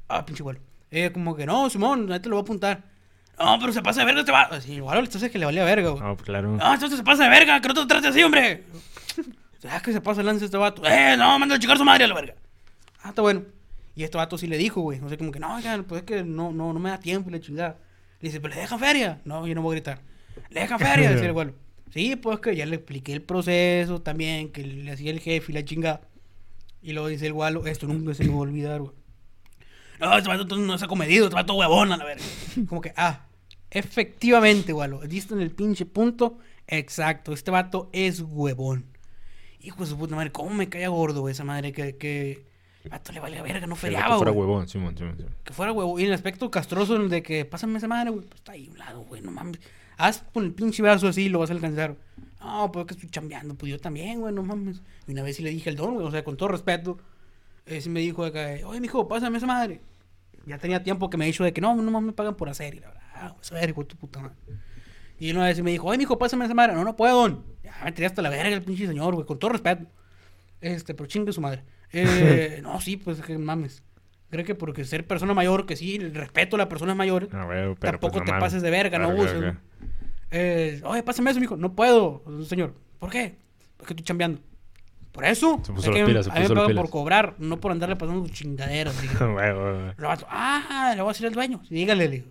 [0.07, 0.61] Ah, pinche guarón.
[0.91, 2.83] Eh, como que no, Simón, ahí te lo voy a apuntar.
[3.37, 4.61] No, pero se pasa de verga este va.
[4.61, 6.01] Sí, el guarón, entonces que le valía verga, güey.
[6.03, 6.55] No, pues claro.
[6.57, 8.63] No, entonces se pasa de verga, que no te trate así, hombre.
[9.59, 10.83] ¿Sabes que se pasa el lance este vato?
[10.85, 12.35] Eh, no, manda a checar su madre a la verga.
[13.01, 13.43] Ah, está bueno.
[13.95, 14.99] Y este vato sí le dijo, güey.
[14.99, 17.29] No sé, como que, no, oigan, pues es que no, no, no me da tiempo
[17.29, 17.77] y la chingada.
[18.21, 19.21] Le dice, pero le dejan feria.
[19.25, 20.01] No, yo no voy a gritar.
[20.49, 21.49] Le dejan feria, decía el güey.
[21.91, 25.55] Sí, pues que ya le expliqué el proceso también, que le hacía el jefe y
[25.55, 26.01] la chingada.
[26.81, 28.93] Y luego dice el gualo, esto nunca se me va a olvidar, güey.
[29.99, 32.23] No, este vato no se ha comedido, este vato huevón a la verga.
[32.69, 33.25] Como que, ah,
[33.69, 34.99] efectivamente, gualo.
[35.01, 36.37] Diste en el pinche punto.
[36.67, 38.85] Exacto, este vato es huevón.
[39.61, 42.47] Hijo de su puta madre, ¿cómo me caía gordo güey, esa madre que, que...
[42.89, 44.47] Vato le valía verga, no Que feriaba, fuera güey.
[44.47, 45.35] huevón, Simón, Simón, Simón.
[45.43, 45.99] Que fuera huevo.
[45.99, 48.25] Y el aspecto castroso de que pásame esa madre, güey.
[48.25, 49.21] Pues está ahí a un lado, güey.
[49.21, 49.59] No mames.
[49.97, 51.97] Haz con el pinche brazo así y lo vas a alcanzar.
[52.39, 53.55] No, pues que estoy chambeando.
[53.55, 54.33] Pues yo también, güey.
[54.33, 54.81] No mames.
[55.07, 56.07] Y una vez sí le dije al don, güey.
[56.07, 56.97] O sea, con todo respeto.
[57.65, 59.81] Eh, sí me dijo de que, oye, mijo, pásame esa madre.
[60.45, 62.75] Ya tenía tiempo que me dijo de que no, no mames, me pagan por hacer.
[62.75, 64.35] Y la verdad, ah, pues a ver, hijo de tu puta madre.
[65.19, 66.73] Y una vez me dijo, oye, mijo, pásame esa madre.
[66.73, 67.43] No, no puedo, don.
[67.63, 69.25] Ya me tiré hasta la verga el pinche señor, güey.
[69.27, 69.85] Con todo respeto.
[70.61, 71.63] Este, pero chingue su madre.
[71.91, 73.81] Eh, no, sí, pues que mames.
[74.29, 77.47] Creo que porque ser persona mayor, que sí, el respeto a las personas mayores, No,
[77.47, 78.43] güey, pero tampoco pues, te no mames.
[78.43, 79.33] pases de verga, no Verga, uses.
[79.41, 79.51] verga.
[79.53, 79.87] ¿no?
[80.29, 81.57] Eh, oye, pásame eso, mijo.
[81.57, 82.75] No puedo, señor.
[82.99, 83.37] ¿Por qué?
[83.77, 84.39] Porque estoy chambeando.
[85.11, 85.59] ¿Por eso?
[85.63, 87.71] Se puso Es que pilas, se a mí me puso pagan por cobrar, no por
[87.71, 88.95] andarle pasando sus chingaderas.
[89.19, 89.89] Güey, güey, güey.
[89.97, 91.59] El vato, ah, le voy a decir al dueño.
[91.67, 92.27] Sí, dígale, le digo.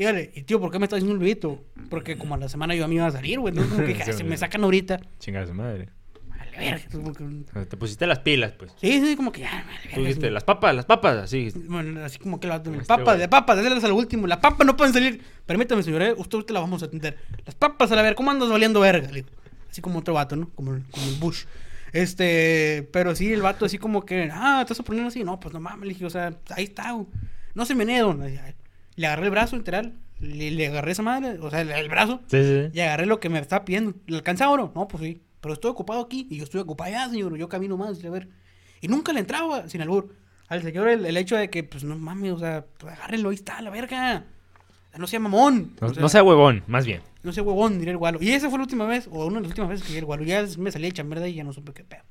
[0.00, 1.62] Dígale, y tío, ¿por qué me está haciendo el bebito?
[1.88, 3.52] Porque como a la semana yo a mí iba a salir, güey.
[3.52, 4.30] Entonces, como que dije, Sí, "Ay, si güey.
[4.30, 5.00] me sacan ahorita.
[5.18, 5.88] Chinga su madre.
[6.28, 7.66] Vale, verga.
[7.66, 8.72] Te pusiste las pilas, pues.
[8.80, 11.50] Sí, sí, como que ya, vale, Tú dijiste, las papas, las papas, así.
[11.68, 14.26] Bueno, así como que la Este papas, de papas, déselas al último.
[14.26, 15.22] Las papas no pueden salir.
[15.46, 16.14] Permítame, señor, ¿eh?
[16.16, 17.18] usted, usted la vamos a atender.
[17.46, 19.06] Las papas, a la ver, ¿cómo andas valiendo verga?
[19.08, 19.28] Le digo.
[19.70, 20.48] Así como otro vato, ¿no?
[20.54, 21.44] Como, el- como el Bush.
[21.92, 25.22] Este, pero sí, el vato así como que, ah, ¿te vas a poner así?
[25.24, 27.06] No, pues no mames, le dije, o sea, ahí está, güey.
[27.54, 28.20] No se menee, don.
[28.96, 29.94] Le agarré el brazo, literal.
[30.20, 32.20] Le, le agarré esa madre, o sea, el, el brazo.
[32.26, 32.70] Sí, sí, sí.
[32.74, 33.94] Y agarré lo que me estaba pidiendo.
[34.06, 34.72] ¿Le alcanzaba o no?
[34.74, 35.22] No, pues sí.
[35.40, 37.36] Pero estoy ocupado aquí y yo estoy ocupado allá, señor.
[37.36, 38.28] Yo camino más, a ver.
[38.80, 40.14] Y nunca le entraba sin albur.
[40.48, 43.36] Al señor el, el hecho de que, pues no mames, o sea, pues agárrenlo, ahí
[43.36, 44.24] está, la verga.
[44.98, 45.76] No sea mamón.
[45.80, 47.00] No, o sea, no sea huevón, más bien.
[47.22, 48.18] no sea huevón, diría el gualo.
[48.20, 50.04] Y esa fue la última vez, o una de las últimas veces que vi el
[50.04, 50.24] gualo.
[50.24, 52.02] Ya me salí de chamberda y ya no supe qué pedo.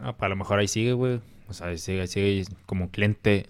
[0.00, 1.20] Ah, pues a lo mejor ahí sigue, güey.
[1.46, 3.46] O sea, ahí sigue, ahí sigue como cliente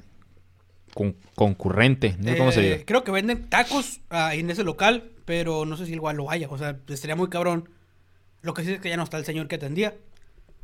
[0.95, 2.17] con- concurrente.
[2.19, 2.85] No sé cómo se Eh, diga.
[2.87, 6.49] Creo que venden tacos ah, en ese local, pero no sé si el gualo vaya.
[6.51, 7.69] O sea, estaría muy cabrón.
[8.43, 9.95] Lo que sí es que ya no está el señor que atendía.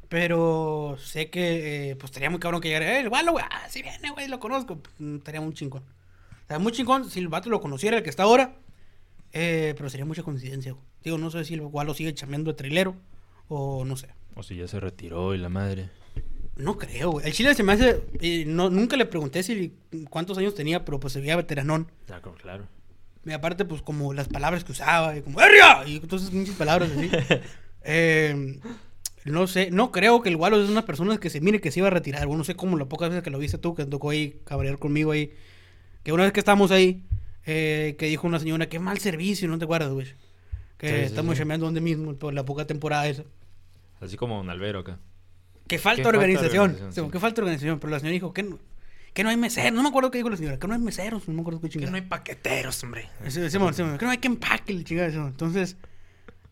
[0.08, 2.96] Pero sé que, eh, pues estaría muy cabrón que llegara.
[2.96, 3.44] Eh, el gualo, güey.
[3.50, 4.80] Ah, sí viene, güey, lo conozco.
[4.98, 5.82] Mm, Estaría muy chingón.
[5.82, 8.54] O sea, muy chingón si el vato lo conociera, el que está ahora.
[9.32, 10.84] Eh, pero sería mucha coincidencia, güey.
[11.02, 12.94] Digo, no sé si el gualo sigue chameando de trailero
[13.48, 14.08] o no sé.
[14.36, 15.88] O si ya se retiró y la madre.
[16.56, 17.26] No creo, güey.
[17.26, 18.02] El chile se me hace.
[18.20, 19.74] eh, no, nunca le pregunté si
[20.08, 21.90] cuántos años tenía, pero pues se veía veteranón.
[22.08, 22.66] Ya, claro.
[23.24, 25.86] Y aparte, pues como las palabras que usaba, y como ¡Erria!
[25.86, 27.10] Y entonces muchas palabras así.
[27.88, 28.58] Eh,
[29.24, 31.78] no sé, no creo que el Gualo es una persona que se mire que se
[31.78, 32.26] iba a retirar.
[32.26, 34.40] Bueno, no sé cómo, las pocas veces que lo viste tú, que te tocó ahí
[34.44, 35.34] cabrear conmigo ahí.
[36.02, 37.04] Que una vez que estábamos ahí,
[37.44, 40.06] eh, que dijo una señora, qué mal servicio, ¿no te acuerdas, güey?
[40.78, 41.38] Que Sí, sí, estamos sí.
[41.40, 43.22] llameando donde mismo por la poca temporada esa.
[44.00, 44.98] Así como Don Albero acá.
[45.68, 46.62] Que falta Que falta organización.
[46.70, 47.10] organización, Sí, sí.
[47.10, 47.80] Que falta organización.
[47.80, 48.58] Pero la señora dijo que no,
[49.12, 49.72] que no hay meseros.
[49.72, 50.58] No me acuerdo qué dijo la señora.
[50.58, 51.26] Que no hay meseros.
[51.28, 52.08] No me acuerdo qué chingada.
[52.08, 53.08] paqueteros, hombre.
[53.28, 55.08] Sí, Simón, Simón, que no hay que empaque, chingada.
[55.08, 55.76] Entonces,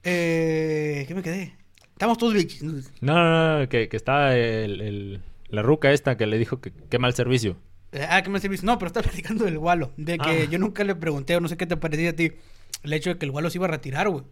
[0.03, 1.55] eh, ¿qué me quedé?
[1.92, 2.62] Estamos todos bichis.
[2.62, 2.72] ¿no?
[3.00, 6.72] No, no, no, que, que estaba el, el- la ruca esta que le dijo que
[6.90, 7.57] qué mal servicio.
[7.92, 8.66] Eh, Ah, ¿qué me servicio?
[8.66, 9.92] No, pero estaba platicando del gualo.
[9.96, 10.50] De que Ah.
[10.50, 12.33] yo nunca le pregunté, o no sé qué te parecía a ti,
[12.83, 14.24] el hecho de que el gualo se iba a retirar, güey.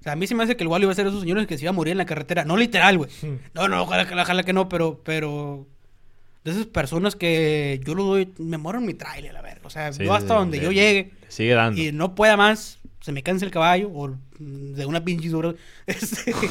[0.00, 1.46] O sea, a mí se me hace que el gualo iba a ser esos señores
[1.46, 2.44] que se iba a morir en la carretera.
[2.44, 3.10] No literal, güey.
[3.54, 5.66] No, no, ojalá, ojalá, ojalá que no, pero, pero...
[6.42, 9.60] De esas personas que yo lo doy, me muero en mi trailer, la verga.
[9.64, 11.78] O sea, Sí, yo hasta donde yo llegue le Sigue dando.
[11.78, 15.54] y no pueda más, se me cansa el caballo o de una pinche dura.
[15.86, 16.34] Este...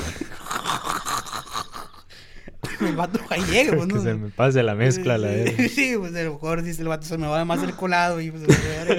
[2.81, 4.03] el vato ahí llega, pues, que ¿no?
[4.03, 5.67] se me pase la mezcla, la verga.
[5.69, 8.31] Sí, pues a lo mejor dice el vato se me va más el colado y
[8.31, 8.43] pues.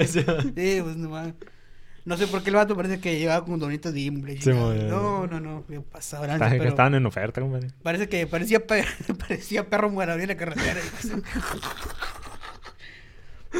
[0.09, 0.23] Sí.
[0.25, 1.33] Pues no mames.
[2.03, 4.41] No sé por qué el vato parece que llevaba con donitos de Imbre.
[4.41, 7.67] Sí, no, no, no, me pasaba pero Estaban en oferta, compadre.
[7.83, 8.85] parece que parecía, pe-
[9.19, 10.79] parecía perro muerto en la carretera.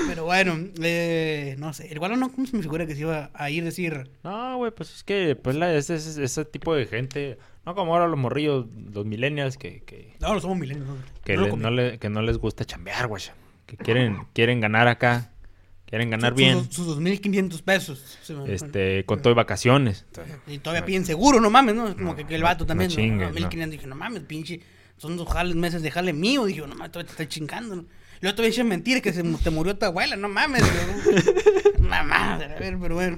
[0.07, 3.29] pero bueno, eh, no sé, el gualo no, ¿cómo se me figura que se iba
[3.33, 4.09] a ir a decir?
[4.23, 7.93] No, güey, pues es que pues la, ese, ese, ese tipo de gente, no como
[7.93, 11.71] ahora los morrillos, los millennials que, que, No, no somos no, que, no le- no
[11.71, 13.21] le- que no les gusta chambear, güey.
[13.67, 15.30] Que quieren, quieren ganar acá,
[15.91, 18.17] quieren ganar Sus- bien, Sus, sus 2.500 pesos.
[18.47, 20.05] Este, con todo y vacaciones.
[20.47, 21.93] Y todavía piden seguro, no mames, ¿no?
[21.95, 22.89] Como No, que, que el vato también.
[22.89, 23.71] No, chingues, no, 1500.
[23.71, 24.61] Dije, no mames, pinche.
[24.97, 26.45] Son dos jales, meses de jale mío.
[26.45, 27.75] Dije, no mames, todavía te estoy chingando.
[28.21, 30.63] luego todavía eché mentira que se, te murió tu abuela, no mames.
[31.79, 33.17] Mamá, a ver, pero bueno.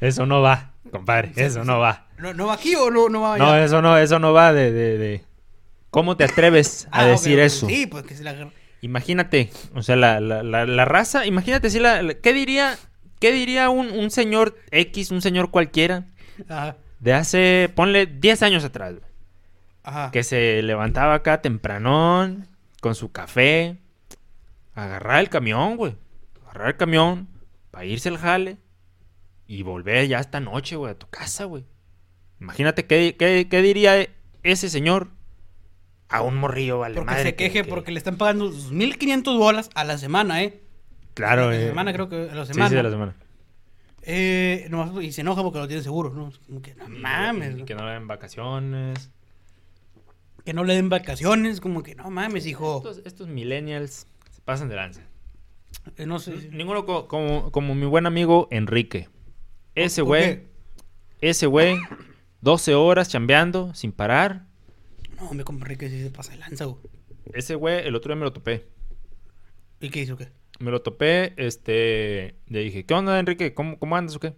[0.00, 2.06] Eso no va, compadre, eso no va.
[2.18, 3.44] ¿No, no va aquí o no, no va allá?
[3.44, 5.24] No, eso no, eso no va de, de, de-
[5.90, 7.66] ¿Cómo te atreves a Ah, ok, decir eso?
[7.66, 8.50] Sí, pues que se la.
[8.82, 12.76] Imagínate, o sea, la, la, la, la raza, imagínate si la, ¿qué diría,
[13.20, 16.06] qué diría un, un señor X, un señor cualquiera,
[16.48, 16.76] Ajá.
[17.00, 18.94] de hace, ponle 10 años atrás,
[19.82, 20.10] Ajá.
[20.10, 22.48] que se levantaba acá tempranón,
[22.80, 23.78] con su café,
[24.74, 25.96] agarrar el camión, güey,
[26.44, 27.28] agarrar el camión,
[27.70, 28.58] para irse al jale,
[29.48, 31.64] y volver ya esta noche, güey, a tu casa, güey.
[32.40, 34.06] Imagínate qué, qué, qué diría
[34.42, 35.08] ese señor
[36.08, 39.36] a un morrillo, vale Porque madre, se que- queje que- porque le están pagando 2.500
[39.38, 40.60] bolas a la semana, ¿eh?
[41.14, 42.70] Claro, A la eh, semana creo que a la Sí, semana.
[42.70, 43.14] sí, a la semana.
[44.02, 46.30] Eh, nomás- y se enoja porque lo tiene seguro, ¿no?
[46.46, 47.64] Como que, no mames.
[47.64, 49.10] Que no le den vacaciones.
[50.44, 52.76] Que no le den vacaciones, como que no mames, hijo.
[52.76, 55.00] Estos, estos millennials se pasan de lanza.
[55.96, 56.50] Eh, no sé.
[56.52, 59.08] Ninguno co- como, como mi buen amigo Enrique.
[59.74, 60.42] Ese ¿Por güey,
[61.20, 61.78] ese güey,
[62.42, 64.44] 12 horas chambeando sin parar.
[65.16, 66.78] No, me compré que sí se pasa de lanza, güey.
[67.32, 68.66] Ese güey, el otro día me lo topé.
[69.80, 70.28] ¿Y qué hizo qué?
[70.58, 73.52] Me lo topé, este, le dije, ¿qué onda, Enrique?
[73.52, 74.34] ¿Cómo, cómo andas o qué?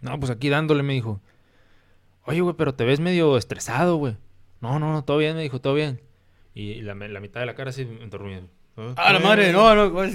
[0.00, 1.20] No, pues aquí dándole, me dijo.
[2.24, 4.16] Oye, güey, pero te ves medio estresado, güey.
[4.60, 6.00] No, no, no, todo bien, me dijo, todo bien.
[6.54, 8.42] Y la, la mitad de la cara así, dormido.
[8.96, 10.00] Ah, la madre, no, no.
[10.00, 10.08] Ah,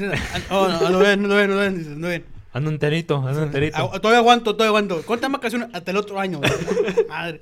[0.50, 2.26] no, no, no ven, no ven, no ven, no ven.
[2.54, 3.78] Ando enterito, ando enterito.
[3.78, 5.04] Ah, todavía aguanto, todavía aguanto.
[5.06, 5.70] ¿Cuántas vacaciones?
[5.74, 6.40] Hasta el otro año.
[6.40, 6.52] güey.
[7.10, 7.42] Madre.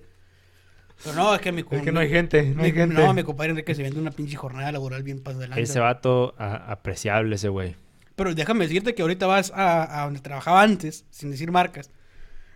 [1.03, 2.95] Pero no, es que mi Es que no hay gente, no hay mi- gente.
[2.95, 5.62] No, mi compadre Enrique se vende una pinche jornada laboral bien pasada de lanza.
[5.62, 7.75] Ese vato a- apreciable, ese güey.
[8.15, 11.89] Pero déjame decirte que ahorita vas a, a donde trabajaba antes, sin decir marcas.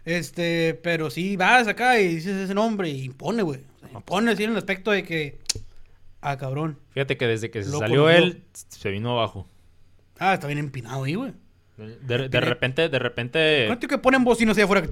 [0.05, 3.59] Este, pero sí vas acá y dices ese nombre y impone, güey.
[3.81, 5.39] Sea, impone así en el aspecto de que.
[6.21, 6.79] Ah, cabrón.
[6.91, 9.47] Fíjate que desde que se Loco, salió él, se vino abajo.
[10.17, 11.33] Ah, está bien empinado ahí, güey.
[11.79, 14.85] De, de repente, de repente, ¿Cuánto que ponen bocinos ahí afuera?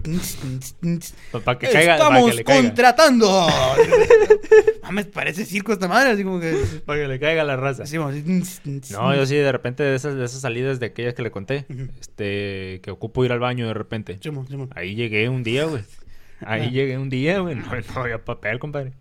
[1.44, 3.48] para que caiga, para Estamos que le caiga, contratando.
[4.84, 6.56] Mames, parece circo esta madre, así como que.
[6.86, 7.84] para que le caiga la raza.
[8.92, 11.66] No, yo sí, de repente de esas, de esas salidas de aquellas que le conté,
[12.00, 14.20] este, que ocupo ir al baño de repente.
[14.76, 15.84] Ahí llegué un día, güey.
[16.46, 16.70] Ahí Ah.
[16.72, 17.56] llegué un día, güey.
[17.56, 18.94] No, no había papel, compadre.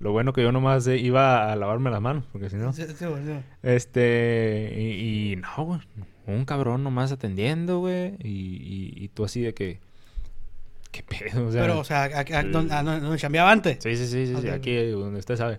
[0.00, 2.72] Lo bueno que yo nomás eh, iba a lavarme las manos, porque si no.
[2.72, 3.32] Sí, sí, güey, sí.
[3.62, 5.80] Este, y, y no, güey.
[6.26, 8.14] Un cabrón nomás atendiendo, güey.
[8.22, 9.78] Y, y, y tú así de que.
[10.90, 11.46] ¿Qué pedo?
[11.48, 13.78] O sea, Pero, o sea, ¿a, a, a, dónde- a dónde- dónde chambeaba antes?
[13.82, 15.58] sí, sí, sí, sí, sí, aquí donde usted sabe.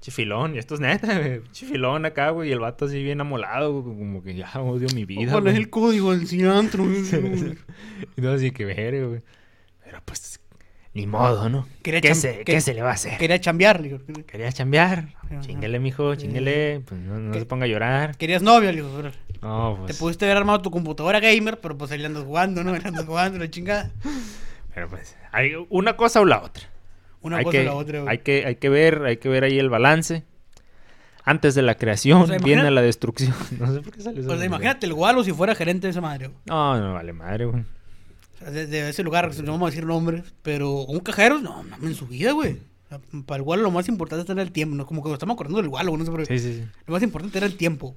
[0.00, 1.40] Chifilón, y esto es neta, güey.
[1.52, 2.50] Chifilón acá, güey.
[2.50, 5.32] Y el vato así bien amolado, güey, como que ya odio mi vida.
[5.32, 6.84] ¿Cuál es el código del cilantro?
[8.16, 9.20] Y todo así que verga, güey.
[9.82, 10.40] Pero pues,
[10.92, 11.66] ni modo, ¿no?
[11.82, 13.18] Quería ¿Qué, se, que- ¿Qué se le va a hacer?
[13.18, 13.80] Quería chambear.
[13.80, 14.00] le digo.
[14.26, 15.08] Quería chambear.
[15.40, 16.80] Chinguele, mijo, chinguele.
[16.86, 18.16] Pues no, no se ponga a llorar.
[18.18, 18.90] Querías novia, le digo.
[19.44, 19.98] Te pues.
[19.98, 22.72] pudiste haber armado tu computadora gamer, pero pues ahí le andas jugando, ¿no?
[22.74, 23.90] Ahí andas jugando, la chingada.
[24.74, 26.64] Pero pues, hay una cosa o la otra.
[27.20, 28.10] Una hay cosa que, o la otra, güey.
[28.10, 30.24] hay que hay que ver, hay que ver ahí el balance.
[31.26, 33.34] Antes de la creación O sea, viene la destrucción.
[33.58, 34.32] No sé por qué salió eso.
[34.32, 36.38] O sea, imagínate el gualo si fuera gerente de esa madre, güey.
[36.46, 37.62] No, no vale madre, güey.
[37.62, 41.62] O sea, de, de ese lugar, no vamos a decir nombres, pero un cajero, no,
[41.64, 42.60] mames, en su vida, güey.
[43.26, 44.86] Para el gualo lo más importante tener el tiempo, ¿no?
[44.86, 46.38] Como que nos estamos acordando del gualo, güey, no sé por qué.
[46.38, 46.68] Sí, sí, sí.
[46.86, 47.94] Lo más importante era el tiempo.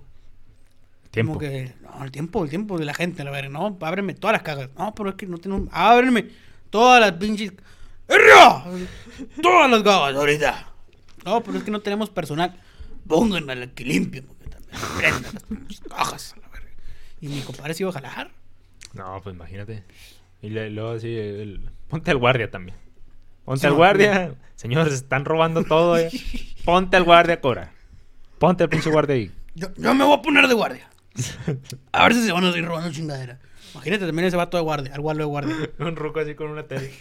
[1.18, 1.34] Tiempo.
[1.34, 4.34] Como que, no, el tiempo, el tiempo de la gente, la verdad, no, ábreme todas
[4.34, 4.70] las cagas.
[4.78, 6.28] No, pero es que no tengo, ábreme
[6.70, 7.54] todas las pinches.
[9.42, 10.68] Todas las cagas ahorita.
[11.26, 12.60] No, pero es que no tenemos personal.
[13.08, 15.34] Pónganla a la que limpie, porque también prendan
[15.70, 16.70] las cajas, la verga.
[17.22, 18.32] Y mi compadre se iba a jalar.
[18.94, 19.84] No, pues imagínate.
[20.42, 21.70] Y le- luego así, el...
[21.88, 22.78] ponte al guardia también.
[23.46, 24.36] Ponte Sí, al no, guardia.
[24.56, 25.98] Señores, están robando todo.
[25.98, 26.10] eh.
[26.66, 27.72] Ponte al guardia a cobrar.
[28.40, 29.32] Ponte al pinche guardia ahí.
[29.56, 30.90] Yo, yo me voy a poner de guardia.
[31.92, 33.40] A ver si se van a seguir robando chingadera.
[33.74, 35.56] Imagínate también ese vato de guardia, al guardo de guardia.
[35.80, 36.92] Un ruco así con una tele.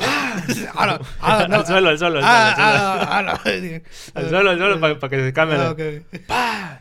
[0.00, 0.42] Ah,
[0.86, 2.24] no, ah, no, al suelo, al suelo, al suelo.
[2.24, 3.62] ah, al suelo.
[3.78, 4.20] no.
[4.20, 6.02] Al suelo, al suelo, para que se cambie.
[6.28, 6.80] Ah.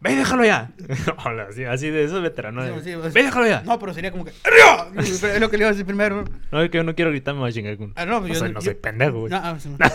[0.00, 0.70] ¡Ve, déjalo ya!
[1.26, 2.66] Hola, así, así de esos veteranos.
[2.66, 3.62] Sí, de, sí, pues- ¡Ve, déjalo ya!
[3.62, 4.32] No, pero sería como que.
[4.44, 4.88] ¡Arriba!
[4.96, 6.24] Es lo que le iba a decir primero.
[6.50, 7.92] No, es que yo no quiero gritar, me voy a chingar con...
[7.96, 9.30] Ah, no, pues no yo- soy, no yo- soy pendejo, güey.
[9.30, 9.76] No, ah, sí, no.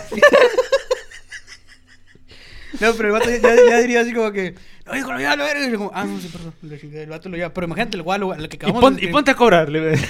[2.80, 3.38] No, pero el vato ya,
[3.70, 4.54] ya diría así como que.
[4.86, 5.66] No, híjole, ya, lo verga.
[5.66, 6.54] Y yo como, ah, no, sí, perdón.
[6.94, 7.52] El vato lo ya.
[7.52, 9.68] Pero imagínate el gualo, el que y, acabamos pon- de y ponte a cobrar.
[9.68, 9.98] le-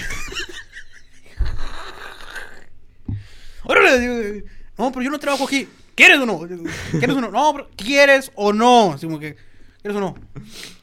[3.65, 4.45] Órale,
[4.79, 5.67] no, pero yo no trabajo aquí.
[5.95, 6.39] ¿Quieres o no?
[6.91, 7.31] ¿Quieres o no?
[7.31, 8.93] No, pero ¿quieres o no?
[8.93, 9.35] Así como que,
[9.81, 10.15] ¿quieres o no?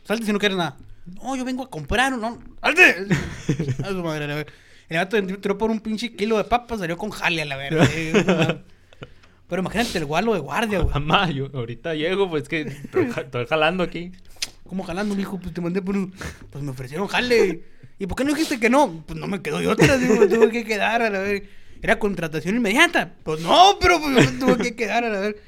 [0.03, 0.75] Salte si no quieres nada.
[1.21, 2.39] No, yo vengo a comprar, no.
[2.61, 3.05] ¡Salte!
[3.83, 4.51] A su madre, la verga.
[4.89, 7.87] El vato entró por un pinche kilo de papas, salió con jale a la verga.
[9.53, 10.91] Pero imagínate el gualo de guardia, güey.
[10.95, 14.11] Mamá, yo ahorita llego, pues que estoy, ja- estoy jalando aquí.
[14.67, 15.37] ¿Cómo jalando, mijo?
[15.39, 16.11] Pues te mandé por un...
[16.49, 17.61] Pues me ofrecieron jale.
[17.99, 19.03] ¿Y por qué no dijiste que no?
[19.05, 21.47] Pues no me quedó de otra, digo, me tuve que quedar a la ver.
[21.83, 23.13] Era contratación inmediata.
[23.21, 25.39] Pues no, pero pues, me tuve que quedar a la ver.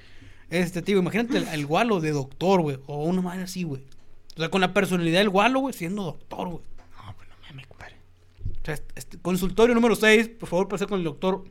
[0.52, 2.78] Este, tío, imagínate el, el gualo de doctor, güey.
[2.86, 3.82] O una madre así, güey.
[4.36, 6.64] O sea, con la personalidad del gualo, güey, siendo doctor, güey.
[6.78, 7.96] No, pues no mames, compadre.
[8.62, 11.44] O sea, este, consultorio número 6, por favor, pasar con el doctor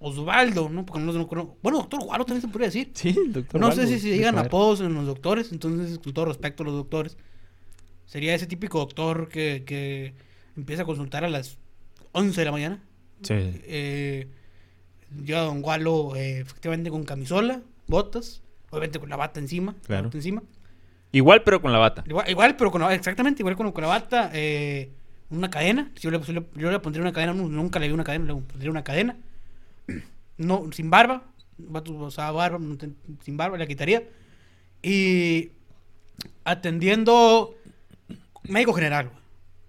[0.00, 0.84] Osvaldo, ¿no?
[0.86, 2.90] Porque no, no, no- Bueno, doctor Gualo también se podría decir.
[2.94, 3.60] Sí, doctor.
[3.60, 4.46] No Waldo, sé si se saber.
[4.46, 7.16] apodos en los doctores, entonces, con todo respeto a los doctores,
[8.06, 10.14] sería ese típico doctor que, que
[10.56, 11.58] empieza a consultar a las
[12.12, 12.82] 11 de la mañana.
[13.22, 13.34] Sí.
[13.36, 14.26] Eh,
[15.24, 19.72] llega Don Gualo eh, efectivamente con camisola, botas, obviamente con la bata encima.
[19.72, 20.04] la Claro.
[20.04, 20.42] bata encima.
[21.12, 22.04] Igual, pero con la bata.
[22.06, 24.90] Igual, igual, pero con la, exactamente, igual con, con la bata, eh,
[25.28, 25.90] una cadena.
[26.00, 26.20] Yo le,
[26.54, 29.16] yo le- pondría una cadena, nu- nunca le vi una cadena, le pondría una cadena.
[30.36, 31.24] No, sin barba.
[31.58, 32.58] Vato usaba barba,
[33.24, 34.04] sin barba, la quitaría.
[34.82, 35.50] Y
[36.44, 37.54] atendiendo
[38.44, 39.20] médico general, güey.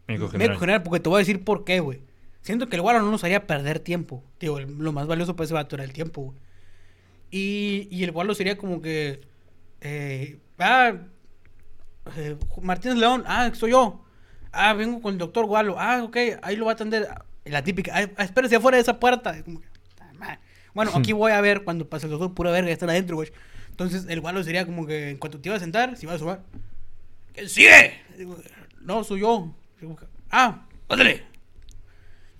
[0.07, 0.60] Médico Médico general.
[0.60, 2.01] general, porque te voy a decir por qué, güey.
[2.41, 4.23] Siento que el guaro no nos haría perder tiempo.
[4.39, 6.38] Digo, lo más valioso para ese vato era el tiempo, güey.
[7.29, 9.21] Y, y el guaro sería como que.
[9.81, 10.93] Eh, ah,
[12.17, 14.03] eh, Martínez León, ah, soy yo.
[14.51, 15.75] Ah, vengo con el doctor Gualo.
[15.79, 17.07] Ah, ok, ahí lo va a atender.
[17.45, 19.41] La típica, ah, espérese afuera de esa puerta.
[19.43, 19.70] Como que, "Ah, madre".
[20.73, 23.29] Bueno, aquí voy a ver cuando pase el doctor, pura verga, están adentro, güey.
[23.69, 26.19] Entonces el Gualo sería como que en cuanto te iba a sentar, si iba a
[26.19, 26.43] sumar.
[27.34, 27.93] ¿Quién sigue?
[28.17, 28.38] Digo,
[28.81, 29.53] No, soy yo.
[29.79, 29.97] Digo,
[30.29, 31.23] Ah, pásale.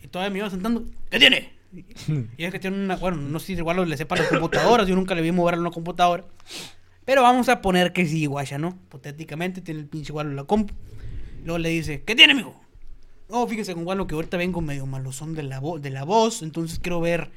[0.04, 0.86] Y todavía me iba sentando.
[1.10, 1.52] ¿Qué tiene?
[2.38, 2.96] Y es que tiene una.
[2.98, 4.88] Bueno, no sé si igual le sepa las computadoras.
[4.88, 6.26] Yo nunca le vi mover a una computadora.
[7.06, 8.78] Pero vamos a poner que sí, guacha, ¿no?
[8.88, 10.74] Hipotéticamente tiene el pinche igual la compu.
[11.44, 12.60] Luego le dice, ¿qué tiene, mijo?
[13.30, 16.42] No, fíjese con Gualo que ahorita vengo medio malosón de la, de la voz.
[16.44, 17.32] Entonces quiero ver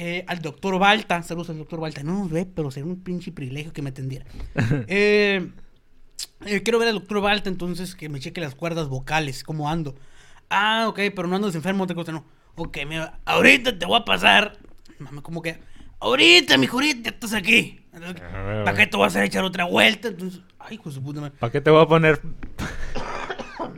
[0.00, 1.24] eh, al doctor Balta.
[1.24, 2.04] Saludos al doctor Balta.
[2.04, 4.24] No nos ve, pero sería un pinche privilegio que me atendiera.
[4.86, 5.50] eh,
[6.46, 9.96] eh, quiero ver al doctor Balta, entonces que me cheque las cuerdas vocales, cómo ando.
[10.50, 12.24] Ah, ok, pero no andas enfermo, otra cosa no.
[12.54, 14.56] Ok, mira, ahorita te voy a pasar.
[15.00, 15.58] Mami, como que,
[15.98, 17.80] ahorita, mi ya estás aquí.
[17.92, 20.08] Ah, ¿Para qué te vas a echar otra vuelta?
[20.08, 21.34] Entonces, ay, hijo de su puta madre.
[21.40, 22.20] ¿Para qué te voy a poner?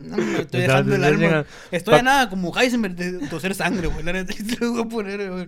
[0.03, 1.47] No, me estoy dejando el alma.
[1.71, 4.05] Estoy a nada como Heisenberg de toser sangre, güey.
[4.27, 5.47] Te voy a poner, güey.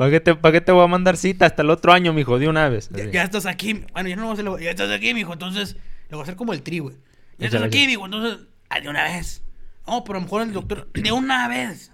[0.00, 2.38] ¿Para qué, te, ¿Para qué te voy a mandar cita hasta el otro año, mijo?
[2.38, 2.88] De una vez.
[3.12, 3.84] Ya, estás aquí.
[3.92, 4.58] Bueno, ya no voy a hacerlo.
[4.58, 5.34] Ya estás aquí, mijo.
[5.34, 5.76] Entonces,
[6.08, 6.96] le voy a hacer como el tri, güey.
[7.36, 8.06] Ya estás aquí, mijo.
[8.06, 9.42] Entonces, ah, de una vez.
[9.86, 10.90] No, pero a lo mejor el doctor.
[10.94, 11.92] De una vez.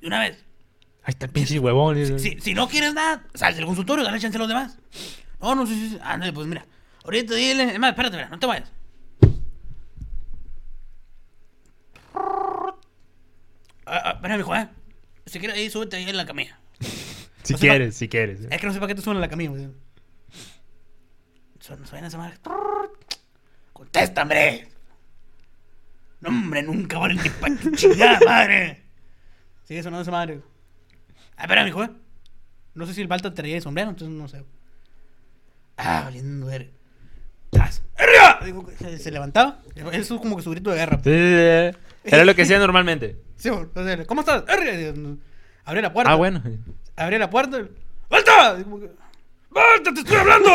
[0.00, 0.44] De una vez.
[1.04, 1.96] Ahí está el pinche huevón.
[1.96, 4.76] y- Si, si no quieres nada, sal del consultorio, dale chance a los demás.
[5.40, 5.90] No, no, sí, sí.
[5.90, 5.98] sí.
[6.02, 6.66] Ándale, pues mira.
[7.04, 7.72] Ahorita dile.
[7.72, 8.72] Es más, espérate, mira, no te vayas.
[12.14, 12.74] Ah,
[13.86, 14.68] ah, espera, mijo, eh.
[15.26, 16.58] Si quieres, ahí súbete ahí en la camilla.
[17.44, 18.40] Si no quieres, si quieres.
[18.50, 19.68] Es que no sé para qué te suena la camilla, güey.
[21.60, 22.36] Suena, suena esa madre.
[23.72, 24.68] Contesta, hombre.
[26.20, 28.82] No, hombre, nunca vale pa' tu chingada madre.
[29.64, 30.40] Sigue sonando esa madre.
[31.36, 31.90] Ah, espera, mijo, eh.
[32.74, 34.44] No sé si el Balta traía el sombrero, entonces no sé.
[35.76, 36.72] Ah, valiendo ver.
[38.78, 39.62] Se, se levantaba.
[39.92, 40.96] Eso es como que su grito de guerra.
[40.98, 42.14] Sí, sí, sí.
[42.14, 43.16] Era lo que hacía normalmente.
[43.36, 44.44] Sí, o sea, ¿cómo estás?
[45.64, 46.12] Abrí la puerta.
[46.12, 46.42] Ah, bueno.
[46.96, 47.58] Abrí la puerta.
[47.60, 47.64] y,
[48.64, 48.90] que,
[49.50, 50.50] ¡Balta, te estoy hablando!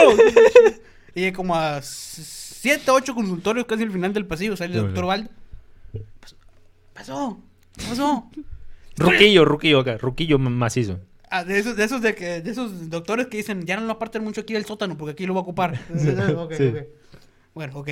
[1.16, 5.04] y como a 7, 8 consultorios casi al final del pasillo sale el Sí, doctor
[5.04, 5.08] sí.
[5.08, 5.32] Balta.
[6.94, 7.40] Pasó.
[7.88, 8.30] Pasó.
[8.98, 9.98] Ruquillo, ruquillo acá.
[9.98, 11.00] Ruquillo macizo.
[11.32, 13.94] Ah, de esos, de esos de que, de esos doctores que dicen, ya no lo
[13.94, 15.80] aparten mucho aquí del sótano porque aquí lo va a ocupar.
[16.36, 16.68] Ok, Sí.
[16.68, 16.78] ok.
[17.54, 17.90] Bueno, ok.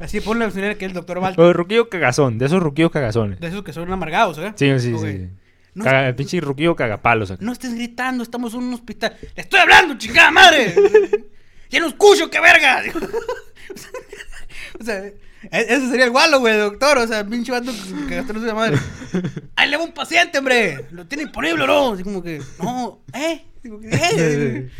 [0.00, 1.40] Así ponle al señor que es el doctor Balta.
[1.40, 2.38] O ruquillo cagazón.
[2.38, 3.40] De esos ruquillos cagazones.
[3.40, 4.52] De esos que son amargados, ¿eh?
[4.56, 5.00] Sí, sí, Ok.
[5.04, 5.28] sí.
[5.74, 7.42] No, Caga- el pinche ruquillo cagapalos acá.
[7.44, 9.16] no estés gritando, estamos en un hospital.
[9.34, 10.74] ¡Le estoy hablando, chingada madre!
[11.70, 12.82] ¡Ya no escucho, qué verga!
[14.80, 15.14] o sea, e-
[15.50, 16.98] ese sería el gualo, güey, doctor.
[16.98, 17.72] O sea, pinche vato
[18.08, 18.76] que- gastó su madre.
[19.56, 20.86] ¡Ahí le va un paciente, hombre!
[20.90, 21.92] ¿Lo tiene disponible o no?
[21.94, 23.44] Así como que, no, ¿eh?
[23.62, 24.70] Digo, ¿eh?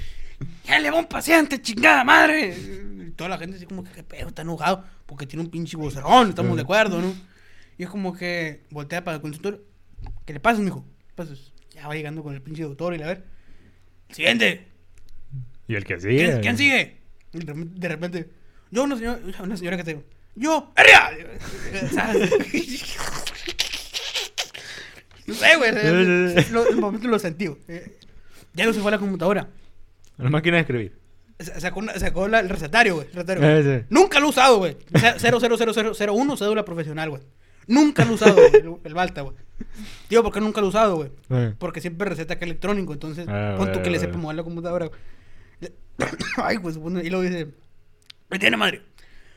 [0.66, 2.54] ¡Ya le va un paciente, chingada madre!
[3.06, 4.84] Y toda la gente así como que, qué pedo, está enojado.
[5.06, 7.14] Porque tiene un pinche vocerrón, estamos de acuerdo, ¿no?
[7.78, 9.60] Y es como que voltea para el consultorio.
[10.24, 10.84] ¿Qué le pasa, mijo?
[11.08, 11.32] ¿Qué pasa?
[11.74, 13.24] Ya va llegando con el pinche doctor y la ver.
[14.10, 14.66] Siguiente.
[15.68, 16.16] Y el que sigue.
[16.16, 16.98] ¿Quién, quién sigue?
[17.32, 18.28] Y de repente-
[18.70, 21.10] yo, una señora, una señora que te digo, yo, ¡Arriba!
[25.26, 25.70] no sé, güey.
[26.70, 27.48] El momento lo sentí.
[27.68, 27.96] Eh,
[28.54, 29.48] Ya no se fue a la computadora.
[30.18, 30.98] La máquina de escribir.
[31.38, 33.08] Sa- Sacó, una- sacó la- el recetario, güey.
[33.08, 33.84] sí.
[33.90, 34.76] Nunca lo he usado, güey.
[35.18, 37.22] 00001 cédula profesional, güey.
[37.66, 39.36] Nunca lo he usado, el, el Balta, güey.
[40.08, 41.10] Tío, ¿por qué nunca lo he usado, güey?
[41.30, 41.54] Eh.
[41.58, 44.42] Porque siempre receta que electrónico, entonces Ah, pon tú bueno, que le sepa mover la
[44.42, 44.86] computadora.
[44.86, 45.00] güey.
[46.36, 47.48] Ay, pues, y luego dice,
[48.28, 48.82] ¿me tiene madre?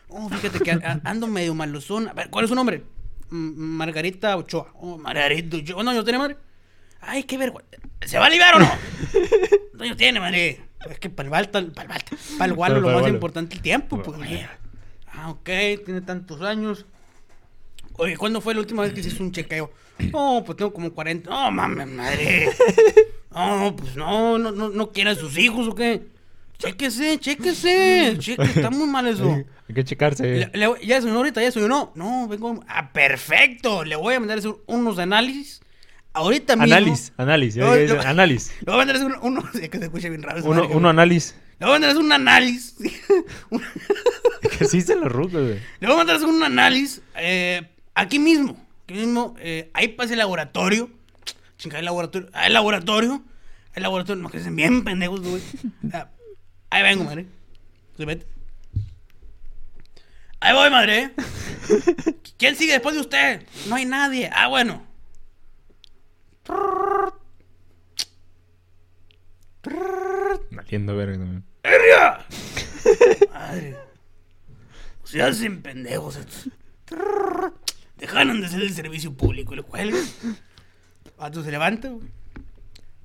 [0.08, 0.72] Oh, fíjate que
[1.04, 2.08] ando medio malosón.
[2.10, 2.84] A ver, ¿cuál es su nombre?
[3.32, 4.72] "M- Margarita Ochoa.
[4.76, 5.84] Oh, Margarita Ochoa.
[5.84, 6.38] ¿No, yo tiene madre?
[7.02, 7.78] Ay, qué vergüenza.
[8.06, 8.70] ¿Se va a aliviar o no?
[9.74, 10.62] No, yo tiene madre.
[10.80, 13.56] Pues es que para el Balta, para el Balta, para el Gualo lo más importante
[13.56, 14.18] es el tiempo, pues.
[15.12, 15.50] Ah, ok,
[15.84, 16.86] tiene tantos años.
[17.98, 19.72] Oye, ¿cuándo fue la última vez que hizo un chequeo?
[20.12, 21.30] No, pues tengo como 40.
[21.30, 22.50] No, mames, madre.
[23.36, 26.04] No, pues no, no, no, no quiere a sus hijos o qué.
[26.58, 28.16] Chéquese, chéquese.
[28.18, 29.30] Chéquese, está muy mal eso.
[29.30, 30.24] Hay que checarse.
[30.24, 31.92] Le- le- ya desayunó ahorita, ya desayunó.
[31.96, 32.64] No, vengo.
[32.70, 33.84] Ah, perfecto.
[33.84, 35.62] Le voy a mandar hacer unos análisis.
[36.14, 36.74] Ahorita mismo.
[36.74, 37.58] Análisis, análisis.
[37.62, 38.02] No, no.
[38.04, 38.54] Análisis.
[38.62, 39.20] Le voy a mandar hacer uno.
[39.22, 40.42] uno es que se escucha bien raro.
[40.46, 41.36] Uno, uno análisis.
[41.60, 42.76] Le voy a mandar hacer un análisis.
[44.58, 45.60] Que sí se los rucos, güey.
[45.82, 47.64] Le voy a mandar hacer un análisis eh,
[47.96, 48.56] aquí mismo.
[48.84, 49.36] Aquí mismo.
[49.40, 50.90] Eh, ahí pasa el laboratorio.
[51.58, 52.30] Chinga, el laboratorio.
[52.34, 53.24] Ah, el laboratorio.
[53.74, 54.22] El laboratorio.
[54.22, 55.42] No, que se bien pendejos, güey.
[55.94, 56.10] Ah,
[56.70, 57.26] ahí vengo, madre.
[57.98, 58.28] Se vete.
[60.40, 61.12] Ahí voy, madre.
[62.38, 63.48] ¿Quién sigue después de usted?
[63.68, 64.30] No hay nadie.
[64.32, 64.86] Ah, bueno.
[70.76, 71.46] Valiendo verga también.
[71.64, 72.26] ¡Herria!
[73.34, 73.78] Madre.
[75.06, 76.50] Se hacen pendejos estos.
[77.98, 80.04] Dejaron de ser el servicio público y lo cuelgan.
[81.18, 81.92] Pato se levanta.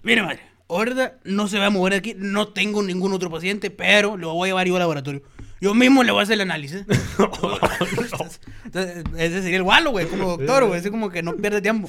[0.02, 0.40] Mire, madre.
[0.68, 2.14] Ahorita no se va a mover aquí.
[2.16, 5.22] No tengo ningún otro paciente, pero lo voy a llevar yo al laboratorio.
[5.60, 6.84] Yo mismo le voy a hacer el análisis.
[8.64, 10.80] Entonces, ese sería el gualo, güey, como doctor, güey.
[10.80, 11.88] Así como que no pierde tiempo.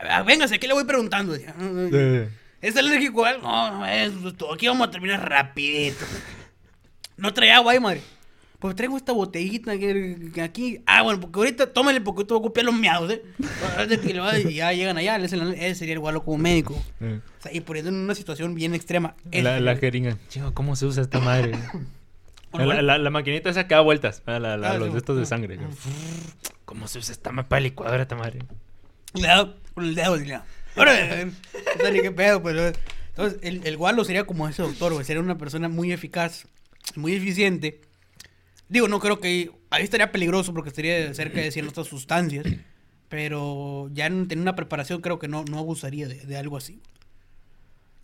[0.00, 1.32] Ah, Véngase, ¿qué le voy preguntando?
[1.32, 1.54] Decía,
[2.60, 3.42] ¿Es alérgico a algo?
[3.42, 4.12] No, no es.
[4.52, 6.04] Aquí vamos a terminar rapidito.
[7.16, 8.02] No trae agua ahí, madre.
[8.58, 10.80] Pues traigo esta botellita que, que aquí.
[10.84, 13.22] Ah, bueno, porque ahorita tómale porque te voy a copiar los miados, ¿eh?
[14.48, 16.74] Y ya llegan allá, ese, ese sería el gualo como médico.
[17.00, 19.14] O sea, y poniendo en una situación bien extrema.
[19.30, 20.18] La, la jeringa.
[20.28, 21.52] Chico, ¿cómo se usa esta madre?
[22.54, 24.22] La, la, la, maquinita esa que da vueltas.
[24.24, 24.92] Ah, la, la, Ah, los sí.
[24.92, 25.58] de estos de sangre.
[26.64, 28.38] ¿Cómo se usa esta mapa licuadora esta madre?
[29.12, 30.44] Le da con el dedo, diría.
[30.74, 32.56] Ahora, eh, no sé ni qué pedo, pues.
[32.56, 32.72] eh.
[33.10, 35.04] Entonces, el, el gualo sería como ese doctor, güey.
[35.04, 36.46] Sería una persona muy eficaz,
[36.96, 37.82] muy eficiente.
[38.68, 39.50] Digo, no creo que.
[39.70, 42.46] Ahí estaría peligroso porque estaría cerca de ciertas sustancias.
[43.08, 46.80] Pero ya en, en una preparación creo que no, no abusaría de, de algo así.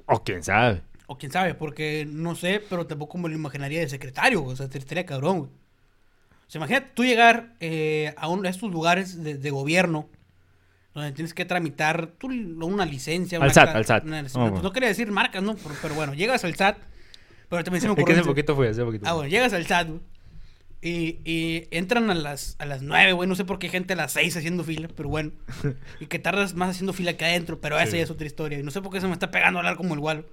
[0.06, 0.82] O quién sabe.
[1.06, 4.54] O quién sabe, porque no sé, pero tampoco me lo imaginaría de secretario, güey.
[4.54, 5.50] O sea, estaría cabrón, güey.
[5.50, 10.08] O sea, imagínate tú llegar eh, a estos lugares de, de gobierno
[10.94, 13.36] donde tienes que tramitar tú, una licencia.
[13.38, 14.04] Al una SAT, al SAT.
[14.04, 15.54] una- pues no quería decir marcas, ¿no?
[15.56, 16.78] Pero, pero bueno, llegas al SAT.
[17.50, 18.20] Pero también se me Es que ocurrió.
[18.20, 19.06] hace poquito fue, hace poquito.
[19.06, 20.00] Ah, bueno, llegas al SAT, güey.
[20.86, 23.26] Y, y entran a las, a las 9, güey.
[23.26, 25.32] No sé por qué hay gente a las 6 haciendo fila, pero bueno.
[26.00, 27.96] Y que tardas más haciendo fila que adentro, pero esa Sí.
[27.96, 28.58] ya es otra historia.
[28.58, 30.26] Y no sé por qué se me está pegando a hablar como el gualo.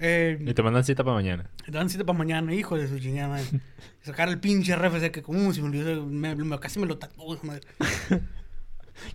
[0.00, 1.50] Eh, Y te mandan cita para mañana.
[1.64, 3.44] te dan cita para mañana, hijo de su chingada madre.
[4.02, 7.34] Sacar el pinche RFC que como se me olvidó, me- me- casi me lo tatuó,
[7.34, 7.60] esa madre.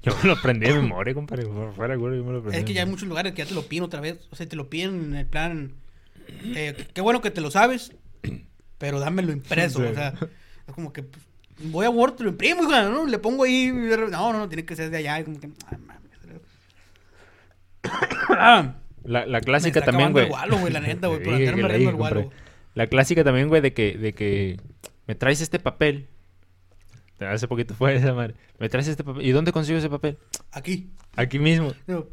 [0.03, 1.45] Yo me lo aprendí de memoria, compadre.
[1.75, 2.57] Fuera, güey, yo me lo aprendí.
[2.57, 4.27] Es que ya hay muchos lugares que ya te lo piden otra vez.
[4.31, 5.73] O sea, te lo piden en el plan.
[6.55, 7.91] eh, qué bueno que te lo sabes,
[8.79, 9.79] pero dámelo impreso.
[9.79, 9.85] Sí.
[9.85, 10.13] O sea,
[10.67, 11.23] es como que pues,
[11.59, 13.05] voy a Word, lo imprimo, hija, ¿no?
[13.05, 13.71] Le pongo ahí.
[13.71, 15.19] No, no, no, tiene que ser de allá.
[15.19, 16.01] y Como que, ay, mames.
[18.29, 20.29] Ah, La, la me clásica también, güey.
[20.71, 21.19] la neta, güey.
[21.23, 22.21] Por Sí, andarme que le riendo dije, el gualo.
[22.23, 22.41] compadre.
[22.73, 24.59] La clásica también, güey, de que, de que
[25.05, 26.07] me traes este papel.
[27.19, 28.33] Hace poquito fue esa madre.
[28.59, 29.23] Me traes este papel.
[29.25, 30.17] ¿Y dónde consigo ese papel?
[30.51, 30.89] Aquí.
[31.15, 31.73] Aquí mismo.
[31.87, 32.09] Digo,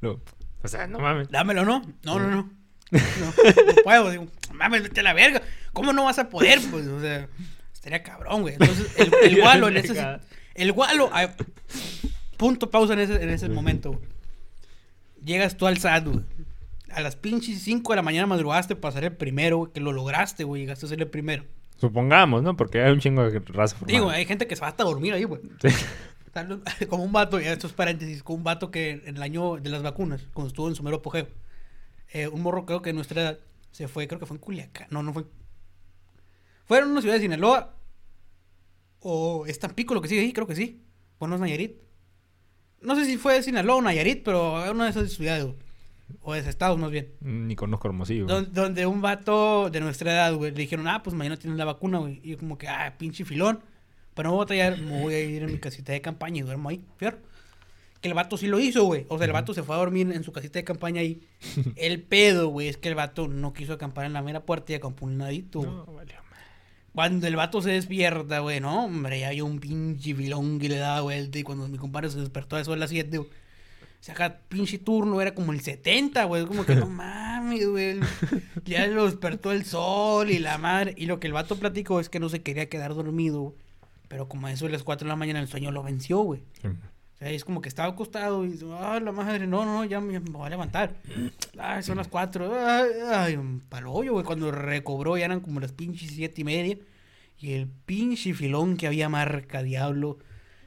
[0.00, 0.20] No.
[0.62, 1.28] O sea, no mames.
[1.28, 1.82] Dámelo, ¿no?
[2.04, 2.50] No, no, no.
[2.90, 2.98] No,
[3.66, 4.10] no puedo.
[4.10, 5.42] Digo, mames, vete a la verga.
[5.72, 6.58] ¿Cómo no vas a poder?
[6.70, 7.28] Pues, o sea,
[7.78, 8.54] estaría cabrón, güey.
[8.54, 10.18] Entonces, el, el gualo en ese...
[10.54, 11.10] El gualo...
[11.12, 11.28] ay,
[12.36, 14.02] punto pausa en ese, en ese momento, güey.
[15.24, 16.20] Llegas tú al SAT, güey.
[16.90, 19.72] A las pinches 5 de la mañana madrugaste para ser el primero, güey.
[19.72, 20.62] Que lo lograste, güey.
[20.62, 21.44] Llegaste a ser el primero.
[21.76, 22.56] Supongamos, ¿no?
[22.56, 23.98] Porque hay un chingo de raza formada.
[23.98, 25.42] Digo, hay gente que se va hasta a dormir ahí, güey.
[25.60, 25.68] Sí.
[26.88, 29.82] Como un vato, ya estos paréntesis, como un vato que en el año de las
[29.82, 31.28] vacunas, cuando estuvo en su mero apogeo,
[32.12, 33.38] eh, un morro creo que de nuestra edad
[33.70, 35.24] se fue, creo que fue en Culiacán, no, no fue.
[36.68, 37.74] Fue en una ciudad de Sinaloa
[39.00, 40.82] o es Tampico lo que sigue ahí, creo que sí.
[41.18, 41.78] Bueno, es Nayarit.
[42.82, 45.56] No sé si fue de Sinaloa o Nayarit, pero una de esas ciudades, güey.
[46.20, 47.14] o de estados más bien.
[47.20, 48.26] Ni conozco Hermosillo.
[48.26, 48.46] güey.
[48.52, 51.98] Donde un vato de nuestra edad, güey, le dijeron, ah, pues mañana tienes la vacuna,
[51.98, 52.20] güey.
[52.22, 53.60] Y yo como que, ah, pinche filón.
[54.12, 56.42] Pero no voy a traer, me voy a ir en mi casita de campaña y
[56.42, 57.18] duermo ahí, fierro.
[58.02, 59.06] Que el vato sí lo hizo, güey.
[59.08, 61.22] O sea, el vato se fue a dormir en su casita de campaña ahí.
[61.76, 64.74] el pedo, güey, es que el vato no quiso acampar en la mera puerta y
[64.74, 65.16] acampó un.
[65.16, 65.24] No,
[65.94, 66.14] madre.
[66.98, 70.78] Cuando el vato se despierta, güey, no, hombre, ya había un pinche filón que le
[70.78, 71.38] daba vuelta.
[71.38, 73.30] Y cuando mi compadre se despertó a eso de las 7, güey,
[74.00, 76.44] saca pinche turno, era como el 70, güey.
[76.44, 78.00] Como que no mames, güey.
[78.64, 80.94] Ya lo despertó el sol y la madre.
[80.96, 83.54] Y lo que el vato platicó es que no se quería quedar dormido.
[84.08, 86.42] Pero como a eso de las 4 de la mañana el sueño lo venció, güey.
[87.18, 87.24] Sí.
[87.24, 90.00] O sea, es como que estaba acostado y dice, ah, la madre, no, no, ya
[90.00, 90.94] me, me voy a levantar.
[91.58, 92.52] Ay, son las cuatro.
[92.56, 94.24] Ay, ay, un palo hoyo, güey.
[94.24, 96.76] Cuando recobró ya eran como las pinches siete y media.
[97.40, 100.18] Y el pinche filón que había marca diablo.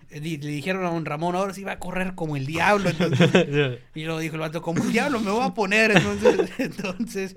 [0.09, 2.89] eh, Le dijeron a don Ramón, ahora sí va a correr como el diablo.
[2.99, 5.91] Entonces, y lo dijo el vato, como el diablo me voy a poner.
[5.91, 7.35] Entonces, entonces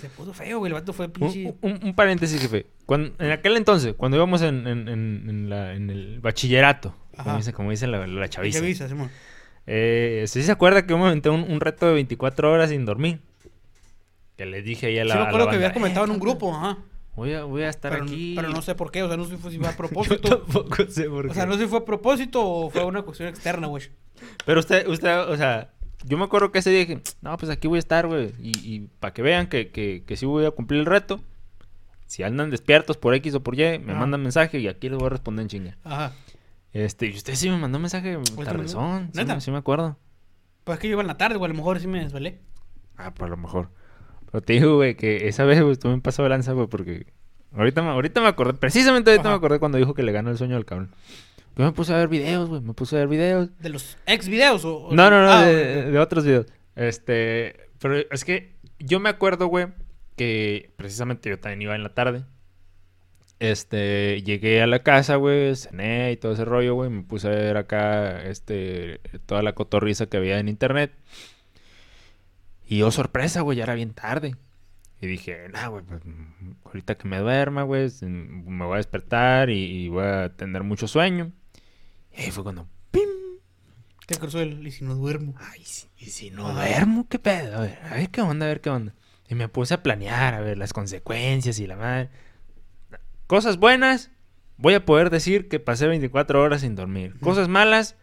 [0.00, 0.68] se puso feo, güey.
[0.70, 1.54] El vato fue pinche...
[1.62, 2.66] Un, un- un paréntesis, jefe.
[2.86, 7.36] Cuando, en aquel entonces, cuando íbamos en, en- en- en la- en el bachillerato, como
[7.36, 9.10] dice, como dice la, la chaviza, Chavisa, Simón.
[9.66, 12.84] eh, ¿sí se acuerda que yo me aventé un, un reto de 24 horas sin
[12.84, 13.20] dormir?
[14.36, 16.20] Que les dije ahí a la Sí, me acuerdo que habías comentado en un "Eh,
[16.20, 16.78] grupo, ajá.
[17.14, 18.32] Voy a, voy a estar Pero, aquí.
[18.34, 20.38] pero no sé por qué, o sea, no sé si fue a Yo propósito.
[20.38, 21.48] tampoco sé por O sea, qué.
[21.50, 23.84] no sé si fue a propósito o fue una cuestión externa, güey.
[24.46, 25.70] Pero usted, usted, o sea,
[26.04, 28.32] yo me acuerdo que ese día dije, no, pues aquí voy a estar, güey.
[28.40, 31.20] Y, y para que vean que, que, que sí voy a cumplir el reto.
[32.06, 34.00] Si andan despiertos por X o por Y, me Ajá.
[34.00, 35.76] mandan mensaje y aquí les voy a responder en chinga.
[35.84, 36.12] Ajá.
[36.72, 39.10] Este, y usted sí me mandó mensaje tardezón.
[39.12, 39.40] Sí, ¿Neta?
[39.40, 39.98] sí me acuerdo.
[40.64, 42.38] Pues es que yo iba en la tarde, güey, a lo mejor sí me desvelé.
[42.96, 43.70] Ah, pues a lo mejor.
[44.30, 47.06] Pero te digo, güey, que esa vez, güey, tú me pasó de lanza, güey, porque...
[47.54, 49.36] Ahorita me, ahorita me acordé, precisamente ahorita Ajá.
[49.36, 50.90] me acordé cuando dijo que le ganó el sueño al cabrón.
[51.56, 53.50] Yo me puse a ver videos, güey, me puse a ver videos.
[53.58, 54.86] ¿De los ex videos o...?
[54.86, 56.46] o- No, no, no, Ah, de otros videos.
[56.76, 59.66] Este, pero es que yo me acuerdo, güey,
[60.16, 62.24] que precisamente yo también iba en la tarde.
[63.42, 66.90] Este, llegué a la casa, güey, cené y todo ese rollo, güey.
[66.90, 70.92] Me puse a ver acá, este, toda la cotorriza que había en internet.
[72.68, 74.36] Y oh, sorpresa, güey, ya era bien tarde.
[75.00, 76.00] Y dije, nah, güey, pues,
[76.64, 80.86] ahorita que me duerma, güey, me voy a despertar y, y voy a tener mucho
[80.86, 81.32] sueño.
[82.16, 83.08] Y ahí fue cuando, ¡pim!
[84.06, 84.64] Te cruzó el.
[84.64, 85.34] Y si no duermo.
[85.38, 86.60] Ay, si- ¿y si no Ajá.
[86.68, 87.08] duermo?
[87.08, 87.56] ¿Qué pedo?
[87.58, 88.94] A ver, a ver qué onda, a ver qué onda.
[89.28, 92.10] Y me puse a planear, a ver las consecuencias y la madre.
[93.32, 94.10] Cosas buenas,
[94.58, 97.14] voy a poder decir que pasé 24 horas sin dormir.
[97.20, 97.96] Cosas malas,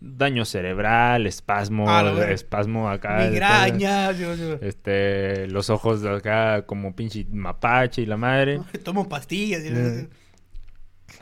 [0.00, 3.28] daño cerebral, espasmo, Ah, espasmo acá.
[3.30, 4.10] Migraña.
[4.10, 8.58] yo- yo- Este, los ojos de acá como pinche mapache y la madre.
[8.82, 9.62] Tomo pastillas.
[9.62, 10.08] y- Eh.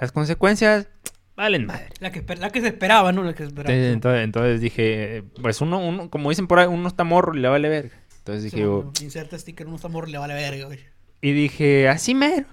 [0.00, 0.88] Las consecuencias
[1.36, 1.90] valen madre.
[2.00, 3.22] La que, esper- la que se esperaba, ¿no?
[3.24, 3.74] La que se esperaba.
[3.74, 7.40] Entonces, entonces, entonces dije, pues uno, uno, como dicen por ahí, uno está morro y
[7.40, 7.94] le vale verga.
[8.20, 10.78] Entonces Sí, dije, yo- bueno, Inserta sticker, no está morro, le vale verga, güey.
[11.20, 12.46] y dije, así mero.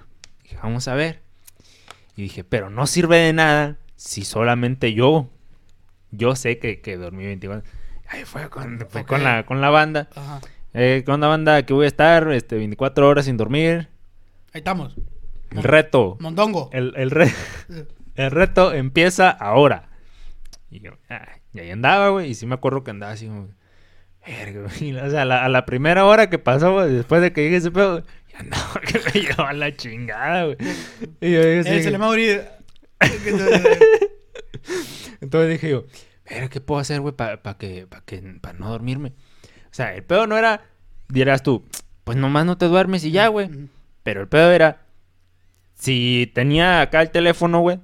[0.47, 1.21] Dije, vamos a ver.
[2.15, 5.29] Y dije, pero no sirve de nada si solamente yo,
[6.11, 7.69] yo sé que, que dormí 24.
[8.09, 10.09] Ahí fue con, fue con, la, con la banda.
[10.15, 10.39] Ajá.
[10.73, 13.89] Eh, con la banda que voy a estar este, 24 horas sin dormir.
[14.53, 14.95] Ahí estamos.
[15.51, 16.17] El reto.
[16.19, 16.69] Mondongo.
[16.71, 17.33] El, el, re-
[18.15, 19.89] el reto empieza ahora.
[20.69, 22.29] Y yo, ah, y ahí andaba, güey.
[22.29, 23.49] Y sí me acuerdo que andaba así como.
[25.05, 27.71] O sea, a la, a la primera hora que pasó, después de que llegué ese
[27.71, 28.03] pedo,
[28.39, 30.57] andaba que me llevaba la chingada, güey.
[31.21, 32.43] Y yo dije, Eh, se que- le va a morir.
[35.21, 35.85] Entonces dije yo,
[36.29, 39.09] verga, ¿qué puedo hacer, güey, para que, pa que, para no dormirme?
[39.65, 40.61] O sea, el pedo no era,
[41.09, 41.65] dirás tú,
[42.03, 43.49] pues nomás no te duermes y ya, güey.
[44.03, 44.81] Pero el pedo era,
[45.75, 47.79] si tenía acá el teléfono, güey,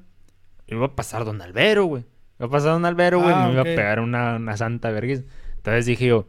[0.67, 2.05] iba a pasar Don Albero, güey.
[2.39, 5.25] Iba a pasar Don Albero, güey, Ah, me iba a pegar una, una santa vergüenza.
[5.57, 6.27] Entonces dije yo,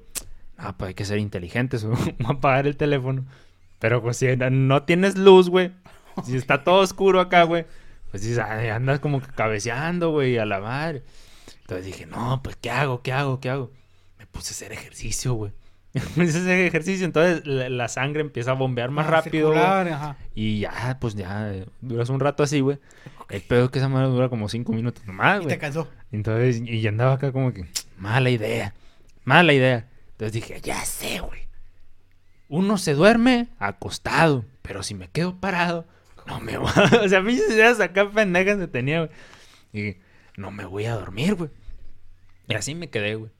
[0.58, 1.96] no, pues hay que ser inteligentes, güey.
[2.18, 3.24] voy a apagar el teléfono.
[3.78, 5.72] Pero pues si no tienes luz, güey,
[6.24, 7.66] si está todo oscuro acá, güey,
[8.10, 11.02] pues dices, "Ay, andas como que cabeceando, güey, a la madre.
[11.62, 13.02] Entonces dije, no, pues ¿qué hago?
[13.02, 13.40] ¿Qué hago?
[13.40, 13.72] ¿Qué hago?
[14.18, 15.52] Me puse a hacer ejercicio, güey.
[16.16, 19.48] Me puse a hacer ejercicio, entonces la, la sangre empieza a bombear más Ah, rápido,
[19.48, 19.58] güey.
[19.60, 20.16] circular, ajá.
[20.34, 22.78] Y ya, pues ya, eh, duras un rato así, güey.
[23.30, 25.58] El pedo es que esa madre dura como cinco minutos nomás, Y te güey.
[25.58, 25.88] cansó.
[26.12, 27.64] Entonces, y andaba acá como que,
[27.96, 28.74] mala idea,
[29.24, 29.88] mala idea.
[30.12, 31.43] Entonces dije, ya sé, güey.
[32.48, 35.86] Uno se duerme acostado, pero si me quedo parado,
[36.26, 37.00] no me voy a...
[37.04, 39.10] O sea, mis ideas acá pendejas me tenía, güey.
[39.72, 39.96] Y
[40.36, 41.50] no me voy a dormir, güey.
[42.48, 43.30] Y así me quedé, güey.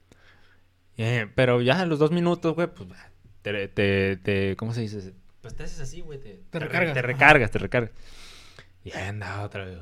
[0.97, 2.89] Eh, pero ya a los dos minutos, güey, pues
[3.43, 5.13] te, te, te- ¿cómo se dice?
[5.41, 6.19] Pues te haces así, güey.
[6.19, 7.91] Te, Te recargas, Te recargas, te recargas.
[8.85, 9.79] Y ahí andaba otra vez.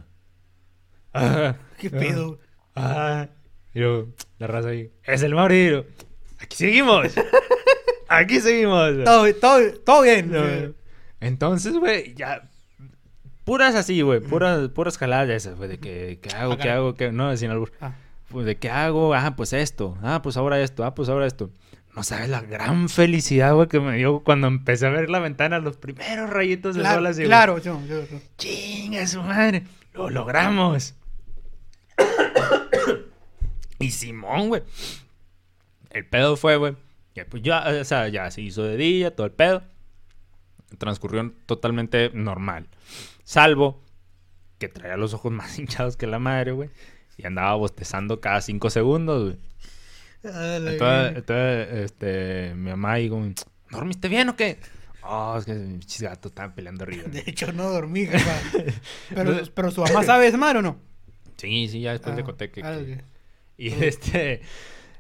[1.13, 2.41] Ah, ¿Qué ah, pedo?
[2.75, 3.29] Ah,
[3.75, 4.91] y luego, la raza ahí.
[5.05, 5.87] Es el Mauricio.
[6.41, 7.09] Aquí seguimos.
[8.19, 9.05] Aquí seguimos.
[9.05, 10.31] Todo, todo, todo bien.
[10.31, 10.43] No.
[11.21, 12.49] Entonces, güey, ya.
[13.45, 14.21] Puras así, güey.
[14.21, 15.69] Puras, puras jaladas de esas, güey.
[15.69, 16.57] De que, ¿qué hago?
[16.57, 16.95] ¿Qué hago?
[16.95, 17.11] ¿Qué?
[17.13, 17.73] No, sin albur.
[17.81, 17.93] Ah,
[18.29, 19.15] Pues, ¿de qué hago?
[19.15, 19.97] Ah, pues esto.
[20.03, 20.85] Ah, pues ahora esto.
[20.85, 21.51] Ah, pues ahora esto.
[21.95, 25.59] No sabes la gran felicidad, güey, que me dio cuando empecé a ver la ventana,
[25.59, 27.27] los primeros rayitos de sol claro, así, güey.
[27.29, 27.59] claro.
[27.59, 28.19] yo- yo- yo.
[28.39, 29.65] ¡Chinga su madre!
[29.93, 30.95] ¡Lo logramos!
[33.79, 34.63] y Simón, güey.
[35.91, 36.75] El pedo fue, güey.
[37.29, 39.63] Pues ya, o sea, ya se hizo de día, todo el pedo.
[40.79, 42.69] Transcurrió totalmente normal.
[43.25, 43.83] Salvo
[44.59, 46.71] que traía los ojos más hinchados que la madre, güey.
[47.19, 49.37] Y andaba bostezando cada cinco segundos, güey.
[50.25, 53.21] Ah, Entonces, entonces, este, mi mamá digo,
[53.71, 54.59] ¿dormiste bien o qué?
[55.03, 57.03] Oh, es que mis gatos estaban peleando arriba.
[57.09, 58.41] De hecho, no dormí, jefa.
[59.15, 60.79] Pero, pero su mamá sabe esa madre o no.
[61.37, 62.63] Sí, sí, ya después le Ah, conté que...
[62.63, 63.03] ah, que-.
[63.59, 64.43] Y este...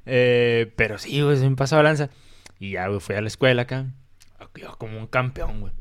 [0.07, 2.11] eh, pero sí, güey, se me pasó balanza.
[2.59, 3.87] Y ya, güey, fui a la escuela acá.
[4.57, 5.73] Yo como un campeón, güey.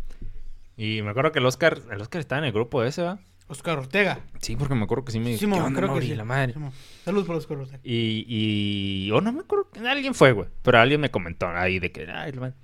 [0.77, 1.79] Y me acuerdo que el Oscar...
[1.91, 3.19] El Oscar estaba en el grupo ese, ¿va?
[3.47, 4.21] Oscar Ortega.
[4.39, 6.15] Sí, porque me acuerdo que sí me dijo, Simón, "¿Qué onda, creo que Mauri?", sí.
[6.15, 6.53] la madre.
[6.53, 6.71] Simón.
[7.03, 7.79] Salud por Oscar Ortega.
[7.83, 9.11] Y, y...
[9.11, 9.69] O no me acuerdo...
[9.69, 10.47] que Alguien fue, güey.
[10.61, 12.09] Pero alguien me comentó ahí de que...
[12.09, 12.55] Ay, la madre.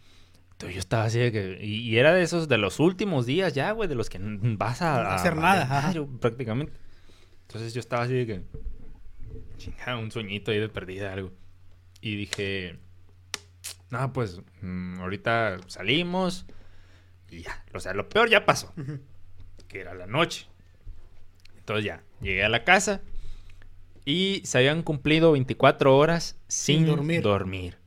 [0.52, 1.60] Entonces yo estaba así de que...
[1.62, 2.48] Y, y era de esos...
[2.48, 3.90] De los últimos días ya, güey.
[3.90, 5.04] De los que vas a...
[5.04, 5.94] No hacer a nada, ajá.
[6.22, 6.74] Prácticamente.
[7.48, 8.42] Entonces yo estaba así de que...
[9.58, 11.32] Chingada, un sueñito ahí de perdida, algo.
[12.02, 12.78] Y dije...
[13.90, 14.42] No, pues...
[14.62, 16.46] mm, ahorita salimos...
[17.30, 17.64] Y ya.
[17.74, 18.74] O sea, lo peor ya pasó.
[19.68, 20.48] Que era la noche.
[21.58, 22.04] Entonces ya.
[22.22, 23.02] Llegué a la casa.
[24.06, 27.22] Y se habían cumplido 24 horas sin, Sin dormir.
[27.22, 27.78] dormir.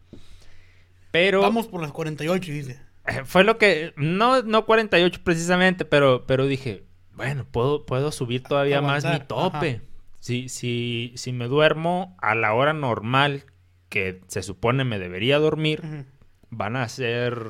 [1.10, 1.40] Pero...
[1.40, 2.80] Vamos por las 48, dice.
[3.06, 3.94] Eh, Fue lo que.
[3.96, 6.84] No, no 48 precisamente, pero, pero dije,
[7.14, 9.70] bueno, puedo, puedo subir todavía más mi tope.
[9.76, 9.84] ajá.
[10.20, 13.46] Si, si, si me duermo a la hora normal
[13.90, 16.06] que se supone me debería dormir,
[16.48, 17.44] van a ser.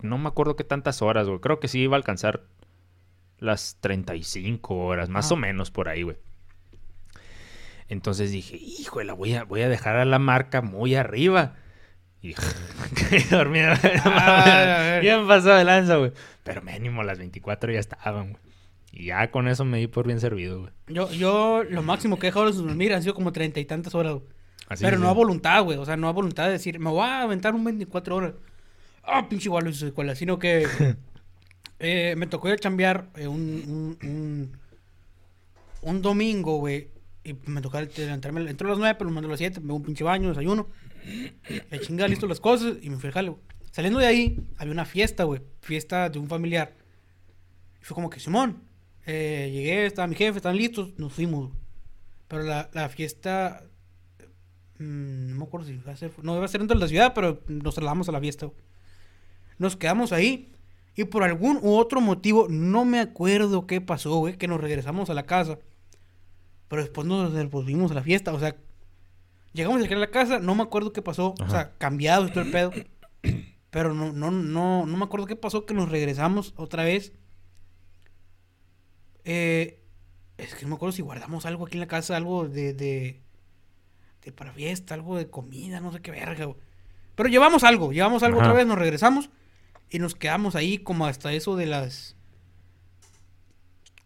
[0.00, 1.40] No me acuerdo qué tantas horas, güey.
[1.40, 2.44] Creo que sí iba a alcanzar
[3.38, 6.16] las 35 horas, más o menos por ahí, güey.
[7.88, 11.56] Entonces dije, híjole, la voy a, voy a dejar a la marca muy arriba.
[12.22, 12.34] Y.
[13.30, 15.00] Ah, ver.
[15.02, 16.12] Bien pasado de lanza, güey.
[16.42, 18.42] Pero mínimo las 24 ya estaban, güey.
[18.92, 20.72] Y ya con eso me di por bien servido, güey.
[20.88, 23.94] Yo, yo lo máximo que he dejado de dormir han sido como treinta y tantas
[23.94, 24.24] horas, güey.
[24.68, 25.78] Así Pero es, no a voluntad, güey.
[25.78, 28.34] O sea, no a voluntad de decir, me voy a aventar un 24 horas.
[29.02, 30.14] Ah, pinche igual hice escuela.
[30.14, 30.66] Sino que
[31.78, 34.58] eh, me tocó ir a chambear eh, un, un, un,
[35.82, 36.90] un domingo, güey.
[37.24, 38.48] Y me tocó levantarme.
[38.48, 39.60] Entró a las 9, pero me mandó a las 7.
[39.60, 40.68] Me hago un pinche baño, desayuno.
[41.70, 43.42] Le chinga listo las cosas y me fui al jale, güey.
[43.70, 45.40] Saliendo de ahí, había una fiesta, güey.
[45.62, 46.74] Fiesta de un familiar.
[47.80, 48.62] Y fue como que, Simón,
[49.06, 51.48] eh, llegué, estaba mi jefe, estaban listos, nos fuimos.
[51.48, 51.60] güey.
[52.28, 53.64] Pero la, la fiesta,
[54.78, 56.88] mm, no me acuerdo si iba a ser, no iba a ser dentro de la
[56.88, 58.46] ciudad, pero nos trasladamos a la fiesta.
[58.46, 58.58] güey.
[59.58, 60.52] Nos quedamos ahí
[60.98, 65.10] y por algún u otro motivo, no me acuerdo qué pasó, güey, que nos regresamos
[65.10, 65.60] a la casa.
[66.66, 68.56] Pero después nos volvimos a la fiesta, o sea,
[69.52, 72.50] llegamos aquí a la casa, no me acuerdo qué pasó, o sea, cambiado todo el
[72.50, 72.72] pedo.
[73.70, 77.12] Pero no, no, no, no me acuerdo qué pasó, que nos regresamos otra vez.
[79.24, 79.80] Eh,
[80.36, 83.22] es que no me acuerdo si guardamos algo aquí en la casa, algo de, de,
[84.22, 86.58] de para fiesta, algo de comida, no sé qué verga, güey.
[87.14, 88.48] Pero llevamos algo, llevamos algo Ajá.
[88.48, 89.30] otra vez, nos regresamos
[89.90, 92.16] y nos quedamos ahí como hasta eso de las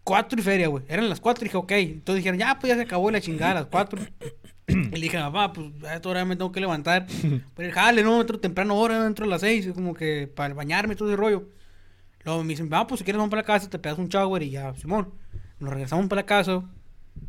[0.04, 0.84] cuatro y feria, güey.
[0.88, 1.72] Eran las cuatro y dije, ok.
[1.72, 4.00] Entonces dijeron, ya, pues ya se acabó la chingada las cuatro.
[4.68, 7.06] y le dije, papá, pues a esta hora me tengo que levantar.
[7.54, 10.96] Pero el jale, no, entro temprano hora, entro a las seis, como que para bañarme
[10.96, 11.48] todo ese rollo.
[12.24, 14.42] Luego me dicen, va, pues si quieres vamos para la casa, te pegas un shower
[14.42, 15.12] y ya, Simón.
[15.58, 16.62] Nos regresamos para la casa.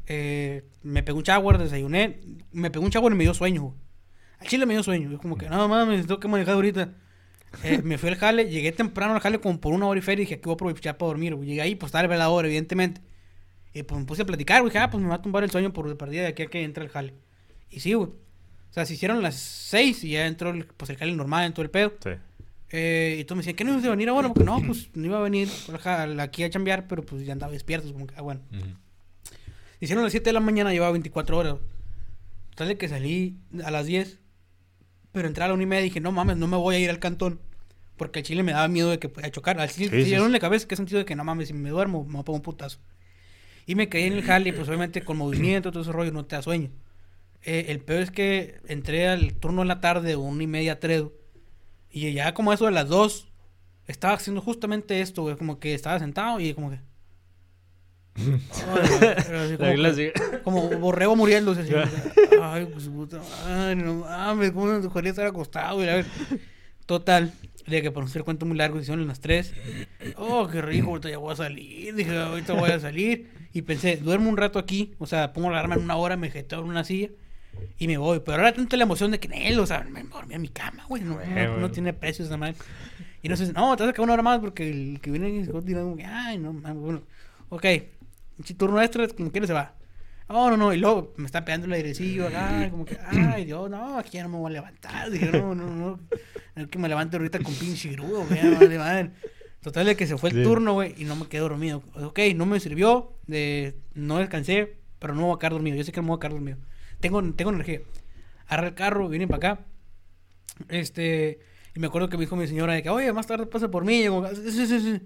[0.08, 2.20] Eh, me pegó un shower, desayuné.
[2.52, 3.76] Me pegó un shower y me dio sueño.
[4.40, 5.10] Al chile me dio sueño.
[5.10, 6.94] Yo como que, no mames, tengo que manejar ahorita.
[7.64, 10.24] Eh, me fui al jale, llegué temprano al jale como por una hora y feria
[10.24, 11.36] y dije, aquí voy a aprovechar para dormir.
[11.36, 11.48] güey.
[11.48, 13.02] Llegué ahí, pues estaba el velador, evidentemente.
[13.74, 14.72] Y pues me puse a platicar, güey.
[14.72, 16.48] Dije, ah, pues me va a tumbar el sueño por el partida de aquí a
[16.48, 17.14] que entre el jale.
[17.70, 18.10] Y sí, güey.
[18.10, 21.64] O sea, se hicieron las seis y ya entró el, pues, el jale normal, entró
[21.64, 21.94] el pedo.
[22.04, 22.10] Sí.
[22.72, 24.30] Eh, y todos me decían, ¿qué no ibas a venir ahora?
[24.30, 25.48] Porque no, pues no iba a venir
[26.20, 27.94] aquí a chambear, pero pues ya andaba despierto.
[27.94, 28.42] Como que, ah, bueno.
[29.84, 31.56] Hicieron las 7 de la mañana, llevaba 24 horas.
[32.52, 34.18] Total de que salí a las 10,
[35.12, 36.80] pero entré a la una y media y dije, no mames, no me voy a
[36.80, 37.42] ir al cantón.
[37.98, 39.60] Porque al chile me daba miedo de que pueda chocar.
[39.60, 42.06] Al chile, Sí, sí, la cabeza que sentido de que no mames, si me duermo,
[42.06, 42.80] me a poner un putazo.
[43.66, 46.38] Y me caí en el jale, pues obviamente con movimiento, todo ese rollo, no te
[46.38, 46.70] da sueño.
[47.42, 51.04] Eh, el peor es que entré al turno en la tarde, una y media, tres.
[51.92, 53.28] Y ya como eso de las dos,
[53.88, 55.36] estaba haciendo justamente esto, güey.
[55.36, 56.80] Como que estaba sentado y como que.
[58.16, 61.52] Ay, La como borrego muriendo.
[61.52, 61.62] así,
[62.42, 65.84] Ay, pues puta madre, no mames, cómo me gustaría estar acostado.
[65.86, 66.06] La ver-
[66.86, 67.34] Total,
[67.66, 69.54] de que por no ser cuento muy largo, hicieron las 3.
[70.18, 71.96] Oh, qué rico, ahorita ya voy a salir.
[71.96, 73.30] Dije, ahorita voy a salir.
[73.54, 74.94] Y pensé, duermo un rato aquí.
[75.00, 77.10] O sea, pongo la alarma en una hora, me jeteo en una silla
[77.80, 78.20] y me voy.
[78.20, 80.50] Pero ahora tanta la emoción de que en él, o sea, me dormí en mi
[80.50, 81.04] cama, güey.
[81.04, 81.72] No, no- Güey, no güey.
[81.72, 82.56] tiene precio esa madre.
[83.22, 85.30] Y no sé, no, te vas a quedar una hora más porque el que viene
[85.30, 85.52] y se
[86.06, 87.02] ay, no, mames, bueno.
[87.48, 87.66] Ok,
[88.44, 89.76] si turno extra, como quiera se va.
[90.30, 93.70] No, no, no, y luego me está pegando el airecillo acá, como que, ay, Dios,
[93.70, 95.12] no, aquí ya no me voy a levantar.
[95.12, 96.00] Dije, no, no, no,
[96.56, 99.12] no que me levante ahorita con pinche grudo, güey, madre.
[99.62, 100.44] Total de que se fue el Sí.
[100.44, 101.84] turno, güey, y no me quedé dormido.
[101.96, 105.78] Ok, no me sirvió, de, no descansé, pero no me voy a quedar dormido.
[105.78, 106.58] Yo sé que no me voy a quedar dormido.
[107.00, 107.82] Tengo, tengo energía.
[108.48, 109.66] Agarré el carro, vine para acá.
[110.70, 111.40] Este,
[111.76, 113.84] y me acuerdo que me dijo mi señora de que, oye, más tarde pasa por
[113.86, 114.00] mí.
[114.02, 114.52] Y yo como, sí.
[114.52, 115.02] Sí, sí, sí,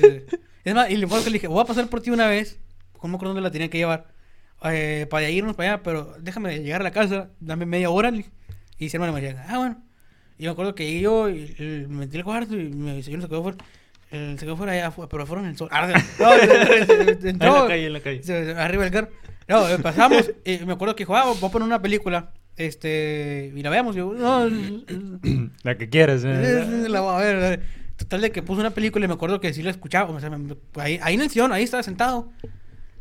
[0.00, 0.36] sí.
[0.64, 2.58] Es más, y le, fue que le dije, voy a pasar por ti una vez.
[3.02, 4.06] No me acuerdo dónde la tenía que llevar.
[4.64, 8.10] eh, para irnos para allá, pero déjame llegar a la casa, dame media hora.
[8.78, 9.82] Y se me María, ah, bueno.
[10.38, 13.28] Y me acuerdo que yo y, y me metí al cuarto y mi señor se
[13.28, 13.58] quedó fuera.
[14.10, 15.68] El, se quedó fuera allá, pero fueron en el sol.
[15.70, 15.86] Ah,
[16.18, 18.54] no, En la calle, en la calle.
[18.56, 19.08] arriba del carro.
[19.48, 20.30] No, eh, pasamos.
[20.44, 22.32] y me acuerdo que dijo, ah, voy a poner una película.
[22.56, 23.94] Este, y la veamos.
[23.96, 24.48] Y yo, no,
[25.62, 26.24] La que quieras.
[26.24, 26.30] eh,
[26.84, 26.86] eh.
[26.88, 27.62] la voy a ver, a ver.
[28.04, 30.10] Total de que puso una película y me acuerdo que sí la escuchaba.
[30.10, 32.30] O sea, me- ahí, ahí en el sillón, ahí estaba sentado.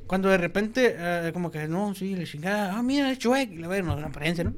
[0.07, 2.77] Cuando de repente, eh, como que, no, sí, le chingada.
[2.77, 3.51] Ah, mira, es Shrek.
[3.51, 4.53] Y la verga, no, una apariencia, ¿no?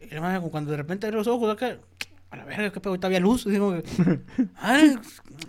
[0.00, 1.78] Y la madre, como cuando de repente abre los ojos acá.
[2.30, 3.44] A la verga, qué pedo, había luz.
[3.44, 3.74] Digo,
[4.56, 4.82] ah,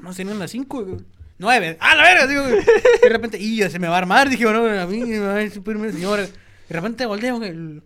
[0.01, 0.97] no eran las 5,
[1.38, 1.77] 9.
[1.79, 2.43] Ah, la verga, digo.
[2.43, 4.29] De repente, y ya se me va a armar.
[4.29, 6.23] Dije, bueno, a mí me va a mi señora.
[6.23, 6.29] De
[6.69, 7.82] repente volteo, no,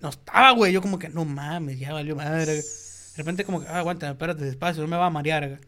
[0.00, 0.72] no estaba, güey.
[0.72, 2.60] Yo como que, no mames, ya valió madre.
[3.18, 5.58] De repente como que, ah, aguanta, espérate despacio, no me va a marear.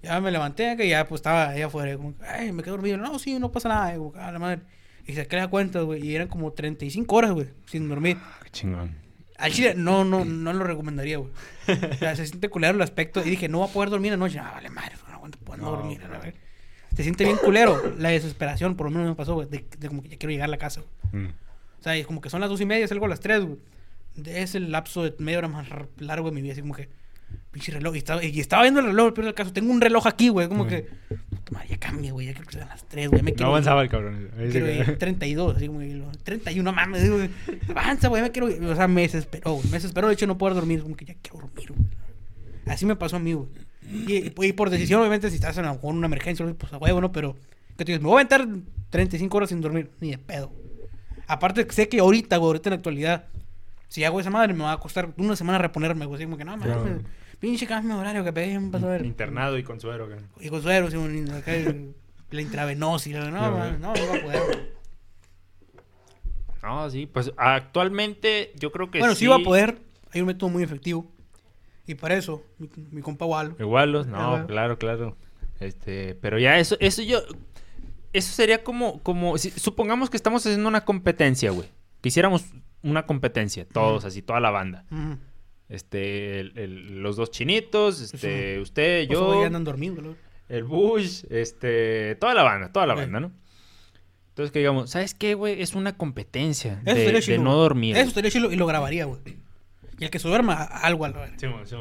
[0.00, 1.96] Ya me levanté y ya pues estaba allá afuera.
[1.96, 2.96] Como, que, ay, me quedé dormido.
[2.98, 3.96] No, sí, no pasa nada.
[3.96, 4.60] Como, que, ah, la madre.
[5.04, 6.06] Y saqué la cuenta, güey.
[6.06, 8.16] Y eran como 35 horas, güey, sin dormir.
[8.44, 8.94] Qué chingón.
[9.38, 11.32] Al chile, no, no, no lo recomendaría, güey.
[11.66, 13.20] O sea, se siente culero el aspecto.
[13.26, 14.38] Y dije, no voy a poder dormir anoche.
[14.38, 16.00] Ah, vale, madre, no aguanto poder No, dormir.
[16.04, 16.32] a verga.
[16.94, 20.00] se siente bien culero la desesperación, por lo menos me pasó, güey, de, de como
[20.00, 20.80] que ya quiero llegar a la casa,
[21.10, 21.24] güey.
[21.24, 21.30] Mm.
[21.80, 23.58] O sea, es como que son las dos y media, salgo a las tres, güey.
[24.24, 25.66] Es el lapso de media hora más
[25.98, 26.88] largo de mi vida, así como que,
[27.50, 27.94] pinche reloj.
[27.96, 30.48] Y estaba, y estaba viendo el reloj, pero el caso, tengo un reloj aquí, güey,
[30.48, 30.86] como que,
[31.30, 33.48] puta madre, ya cambia, güey, ya quiero que sean las tres, güey, me No quiero
[33.50, 33.52] ir.
[33.52, 34.30] avanzaba el cabrón.
[34.50, 37.30] Quiero ir 32, así como que lo- 31, mames, güey,
[37.70, 38.46] avanza, güey, me quiero.
[38.70, 41.14] O sea, me desesperó, güey, me desesperó, de hecho, no poder dormir, como que ya
[41.20, 41.88] quiero dormir, güey.
[42.66, 43.48] Así me pasó a mí, güey.
[44.06, 47.12] Y, y por decisión, obviamente, si estás en una emergencia, pues a huevo, ¿no?
[47.12, 47.34] Pero,
[47.76, 48.46] que te dices, me voy a aventar
[48.90, 50.50] 35 horas sin dormir, ni de pedo.
[51.26, 53.26] Aparte, sé que ahorita, güey, ahorita en la actualidad,
[53.94, 56.16] si hago esa madre, me va a costar una semana reponerme, güey.
[56.16, 56.98] Así como que, no, Claro.
[57.38, 59.06] pinche cambio de horario que pegué, me pasó a ver.
[59.06, 60.08] Internado y con suero.
[60.08, 60.28] cabrón.
[60.40, 61.94] Y con suero, sí, un- acá el-
[62.32, 64.58] la intravenosa, no, mames, no, no va a poder, güey.
[66.62, 69.20] No, sí, pues actualmente yo creo que Bueno, sí.
[69.20, 69.78] sí va a poder.
[70.12, 71.06] Hay un método muy efectivo.
[71.86, 73.54] Y para eso, mi, mi compa Walo.
[73.60, 75.16] Igualos, no, claro, claro.
[75.60, 77.22] Este, pero ya eso, eso yo,
[78.12, 81.68] eso sería como, como, si- supongamos que estamos haciendo una competencia, güey.
[82.00, 82.44] Que hiciéramos
[82.84, 84.84] una competencia, todos, así, toda la banda.
[85.68, 90.16] Este, el- el- los dos chinitos, este, usted, Pues, yo, güey, andan dormidos, güey.
[90.48, 93.00] el Bush, este, toda la banda, toda la Ok.
[93.00, 93.32] banda, ¿no?
[94.28, 95.62] Entonces que digamos, ¿sabes qué, güey?
[95.62, 97.96] Es una competencia Eso de, no dormir.
[97.96, 99.20] Eso estaría chido y lo grabaría, güey.
[99.98, 101.36] Y el que se duerma, algo a la verga.
[101.38, 101.76] Sí, sí.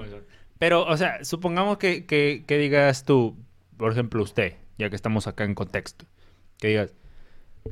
[0.59, 3.35] Pero, o sea, supongamos que, que- que digas tú,
[3.75, 6.05] por ejemplo, usted, ya que estamos acá en contexto,
[6.59, 6.93] que digas,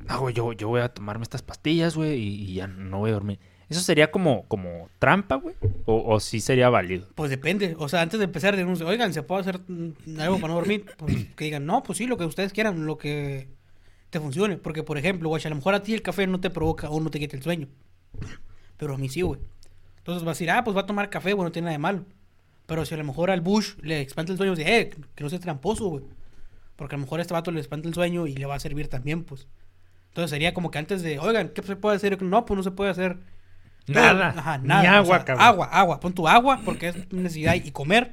[0.07, 3.09] ah, güey, yo, yo voy a tomarme estas pastillas, güey, y, y ya no voy
[3.11, 3.39] a dormir.
[3.69, 5.55] ¿Eso sería como, como trampa, güey?
[5.85, 7.07] ¿O, o sí sería válido?
[7.15, 7.73] Pues depende.
[7.79, 9.61] O sea, antes de empezar, un- oigan, ¿se puede hacer
[10.19, 10.85] algo para no dormir?
[10.97, 13.47] Pues que digan, no, pues sí, lo que ustedes quieran, lo que
[14.09, 14.57] te funcione.
[14.57, 16.99] Porque, por ejemplo, güey, a lo mejor a ti el café no te provoca o
[16.99, 17.69] no te quita el sueño.
[18.75, 19.39] Pero a mí sí, güey.
[19.99, 21.79] Entonces vas a decir, ah, pues va a tomar café, güey, no tiene nada de
[21.79, 22.05] malo.
[22.65, 25.29] Pero si a lo mejor al Bush le espanta el sueño, dice, eh, que no
[25.29, 26.03] seas tramposo, güey.
[26.75, 28.59] Porque a lo mejor a este vato le espanta el sueño y le va a
[28.59, 29.47] servir también, pues.
[30.11, 32.21] Entonces sería como que antes de, oigan, ¿qué se puede hacer?
[32.21, 33.17] No, pues no se puede hacer.
[33.87, 34.29] Nada.
[34.37, 34.83] Ajá, Ni nada.
[35.01, 35.45] o agua, sea, cabrón.
[35.47, 35.99] Agua, agua.
[35.99, 38.11] Pon tu agua porque es necesidad y comer.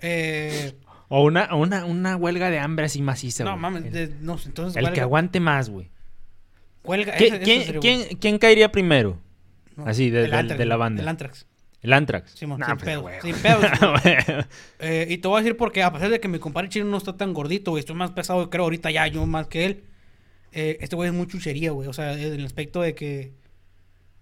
[0.00, 0.74] Eh,
[1.08, 3.60] O una, una, una huelga de hambre así maciza, no güey.
[3.62, 5.90] mames, de- no, entonces el que huelga- aguante más, güey.
[6.84, 9.18] huelga, ¿Qué- ese- ese ¿Quién, sería quién, quién caería primero?
[9.76, 11.02] No, así, de- el del- Antrax, de la banda.
[11.02, 11.46] El Antrax.
[11.80, 12.32] ¿El Antrax?
[12.32, 13.20] Simón, sin pues, pedo, güey.
[13.22, 13.58] sin pedo.
[14.80, 16.96] Eh, y te voy a decir porque, a pesar de que mi compadre chino no
[16.98, 19.84] está tan gordito, güey, estoy más pesado, creo, ahorita ya, yo más que él.
[20.52, 21.88] Eh, este güey es muy chuchería, güey.
[21.88, 23.32] O sea, en el aspecto de que.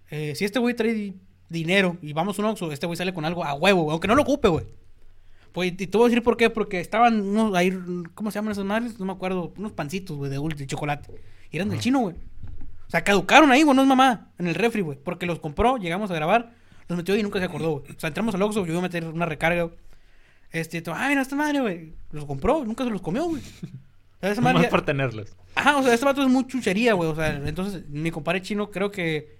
[0.09, 1.15] eh, si este güey trae di-
[1.49, 3.91] dinero y vamos a un Oxxo, este güey sale con algo a huevo, güey.
[3.93, 4.65] Aunque no lo ocupe, güey.
[5.53, 6.49] Pues, y te voy a decir por qué.
[6.49, 7.71] Porque estaban unos ahí.
[8.13, 8.99] ¿Cómo se llaman esas madres?
[8.99, 9.53] No me acuerdo.
[9.57, 11.09] Unos pancitos, güey, de, de chocolate.
[11.51, 12.15] Y eran del chino, güey.
[12.15, 14.31] O sea, caducaron ahí, güey, no es mamá.
[14.37, 14.97] En el refri, güey.
[15.03, 16.53] Porque los compró, llegamos a grabar,
[16.87, 17.91] los metió y nunca se acordó, güey.
[17.95, 19.75] O sea, entramos al Oxxo, yo iba a meter una recarga, güey.
[20.51, 21.93] Este, ah, mira, esta madre, güey.
[22.11, 23.41] Los compró, nunca se los comió, güey.
[24.21, 25.35] O sea, Nomás ya- por tenerlos.
[25.55, 27.09] Ajá, o sea, este vato es muy chuchería, güey.
[27.09, 29.37] O sea, entonces, mi compadre chino, creo que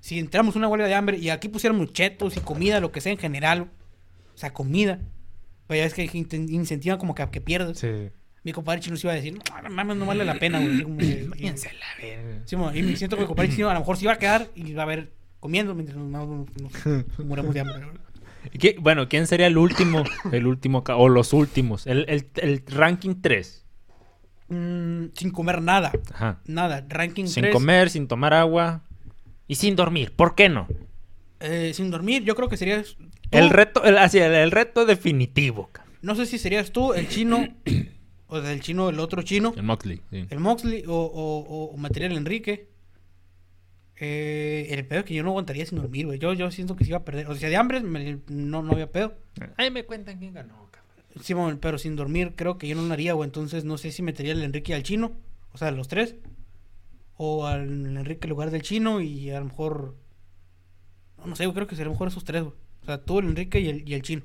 [0.00, 3.00] si entramos en una huelga de hambre y aquí pusiéramos chetos y comida, lo que
[3.00, 3.70] sea en general,
[4.34, 4.98] o sea, comida,
[5.66, 7.78] pues ya es que inten- incentiva como que que pierdas.
[7.78, 8.10] Sí.
[8.42, 11.26] Mi compadre chino se iba a decir, no, no mames, no vale la pena, güey.
[11.28, 12.42] Váyanse la verga.
[12.46, 14.18] Sí, mo, y me siento que mi compadre chino a lo mejor se iba a
[14.18, 16.86] quedar y va a ver comiendo mientras nos, nos- nos-
[17.18, 17.86] nos muramos de hambre.
[18.58, 20.02] ¿Qué- Bueno, ¿quién sería el último?
[20.32, 21.86] El último, o los últimos.
[21.86, 23.59] El, el, el ranking 3.
[24.50, 26.40] Mm, sin comer nada, Ajá.
[26.44, 26.84] nada.
[26.88, 28.82] Ranking Sin 3, comer, sin tomar agua.
[29.46, 30.12] Y sin dormir.
[30.14, 30.66] ¿Por qué no?
[31.40, 33.04] eh, sin dormir, yo creo que serías tú.
[33.30, 35.70] El reto, el, así, el, el reto definitivo.
[36.02, 37.46] No sé si serías tú, el chino,
[38.26, 40.02] o del chino, el otro chino, El Moxley.
[40.10, 40.26] sí.
[40.28, 42.68] el Moxley, o, o, o- o Material Enrique.
[44.02, 46.18] Eh, el pedo es que yo no aguantaría sin dormir, güey.
[46.18, 47.26] Yo, yo siento que se iba a perder.
[47.28, 49.14] O sea, de hambre me- no, no había pedo.
[49.56, 50.79] Ahí me cuentan quién ganó, cabrón.
[51.20, 53.26] Simón, pero sin dormir creo que yo no lo haría, güey.
[53.26, 55.12] Entonces no sé si metería al Enrique y al chino.
[55.52, 56.14] O sea, los tres.
[57.16, 59.96] O al Enrique en lugar del chino y a lo mejor...
[61.18, 62.54] No, no sé, yo creo que sería mejor esos tres, güey.
[62.82, 64.22] O sea, tú, el Enrique y el, y el chino.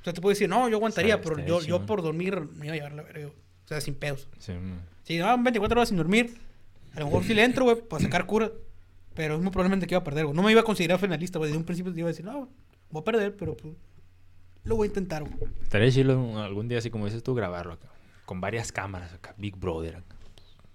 [0.00, 2.74] O sea, te puedo decir, no, yo aguantaría, pero yo, yo por dormir me iba
[2.74, 3.28] a llevar la verga.
[3.28, 4.28] O sea, sin pedos.
[4.38, 4.52] Sí.
[5.04, 6.34] Si van 24 horas sin dormir,
[6.94, 8.50] a lo mejor sí le entro, güey, para sacar cura.
[9.14, 10.34] Pero es muy probablemente que iba a perder, güey.
[10.34, 11.50] No me iba a considerar finalista, güey.
[11.50, 12.48] Desde un principio te iba a decir, no,
[12.90, 13.74] voy a perder, pero pues
[14.64, 15.34] lo voy a intentar, güey.
[15.62, 17.88] Estaría chido algún día, así como dices tú, grabarlo acá.
[18.24, 19.34] Con varias cámaras acá.
[19.38, 20.16] Big Brother acá.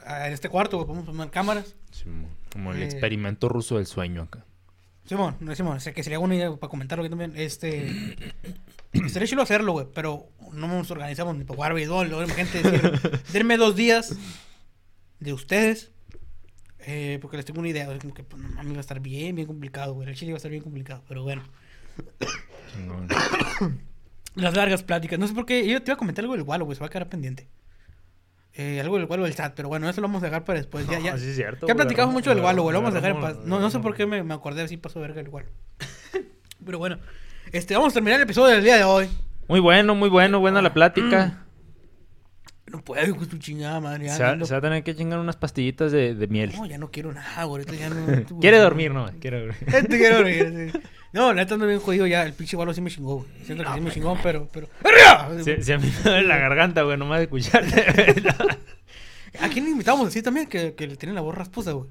[0.05, 1.75] Ah, En este cuarto, güey, podemos poner cámaras.
[1.91, 2.85] Sí, mo- como el Eh.
[2.85, 4.45] experimento ruso del sueño acá.
[5.05, 7.33] Simón, no Simón, o sea, que sería buena idea para comentarlo aquí también.
[7.35, 8.15] Este.
[9.09, 12.09] Sería chido hacerlo, güey, pero no nos organizamos ni para jugar béisbol.
[12.09, 14.15] luego Imagínate decir, denme dos días
[15.19, 15.91] de ustedes.
[16.79, 17.85] eh, porque les tengo una idea.
[17.99, 20.07] Como que, pues, no mames, va a estar bien, bien complicado, güey.
[20.09, 21.43] El chile va a estar bien complicado, pero bueno.
[22.77, 23.07] Chingón.
[24.35, 25.17] Las largas pláticas.
[25.19, 25.67] No sé por qué.
[25.67, 26.75] Yo te iba a comentar algo del Walo, güey.
[26.75, 27.47] Se va a quedar pendiente.
[28.53, 30.87] Eh, algo del Walo del SAT, pero bueno, eso lo vamos a dejar para después.
[30.87, 32.73] Ya, ya, No, sí es cierto, ya platicamos mucho del Walo, güey.
[32.73, 33.37] Lo vamos a dejar en paz.
[33.45, 35.47] No, no sé por qué me, me acordé así, pasó verga el Walo.
[36.65, 36.97] pero bueno,
[37.51, 39.09] este, vamos a terminar el episodio del día de hoy.
[39.47, 41.43] Muy bueno, muy bueno, buena la plática.
[42.69, 44.07] No puedo, con tu chingada madre.
[44.07, 46.51] ya Se va, ando- se va a tener que chingar unas pastillitas de, de miel.
[46.53, 47.63] No, ya no quiero nada, güey.
[47.77, 48.05] Ya no.
[48.41, 49.09] Quiere dormir, ¿no?
[49.21, 49.55] Quiere dormir.
[49.67, 50.79] Este quiero dormir, sí.
[51.13, 52.23] No, la neta ando bien jodido ya.
[52.23, 53.27] El pinche Walo sí me chingó, güey.
[53.45, 54.47] Siento que sí me chingó, pero.
[54.51, 54.67] pero...
[54.83, 55.25] ¡Arriba!
[55.25, 57.85] A mí me duele la garganta, güey, nomás de escucharte.
[59.41, 60.47] ¿A quién invitamos así también?
[60.47, 61.89] Que, que le tienen la voz rasposa, güey.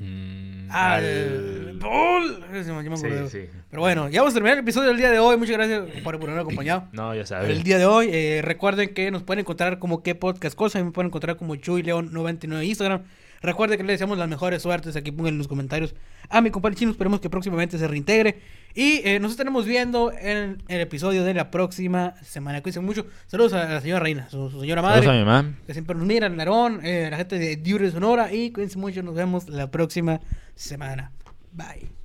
[0.00, 2.44] Mm, al- Paul.
[2.52, 3.38] Ese me- me Sí, sí.
[3.70, 5.36] Pero bueno, ya vamos a terminar el episodio del día de hoy.
[5.36, 6.88] Muchas gracias por, por haberme acompañado.
[6.92, 7.50] No, ya sabes.
[7.50, 10.90] El día de hoy, eh, recuerden que nos pueden encontrar como qué podcast cosa, me
[10.90, 13.02] pueden encontrar como Chuy León 99 en Instagram.
[13.40, 15.94] Recuerden que le deseamos las mejores suertes, aquí pongan en los comentarios
[16.28, 18.40] a mi compadre chino, esperemos que próximamente se reintegre.
[18.74, 22.60] Y eh, nos estaremos viendo en el episodio de la próxima semana.
[22.62, 23.06] Cuídense mucho.
[23.26, 25.54] Saludos a la señora Reina, su, su señora madre, Saludos a mi mamá.
[25.66, 28.32] que siempre nos mira, Narón, eh, la gente de Diure Sonora.
[28.32, 30.20] Y cuídense mucho, nos vemos la próxima
[30.54, 31.12] semana.
[31.52, 31.97] Bye.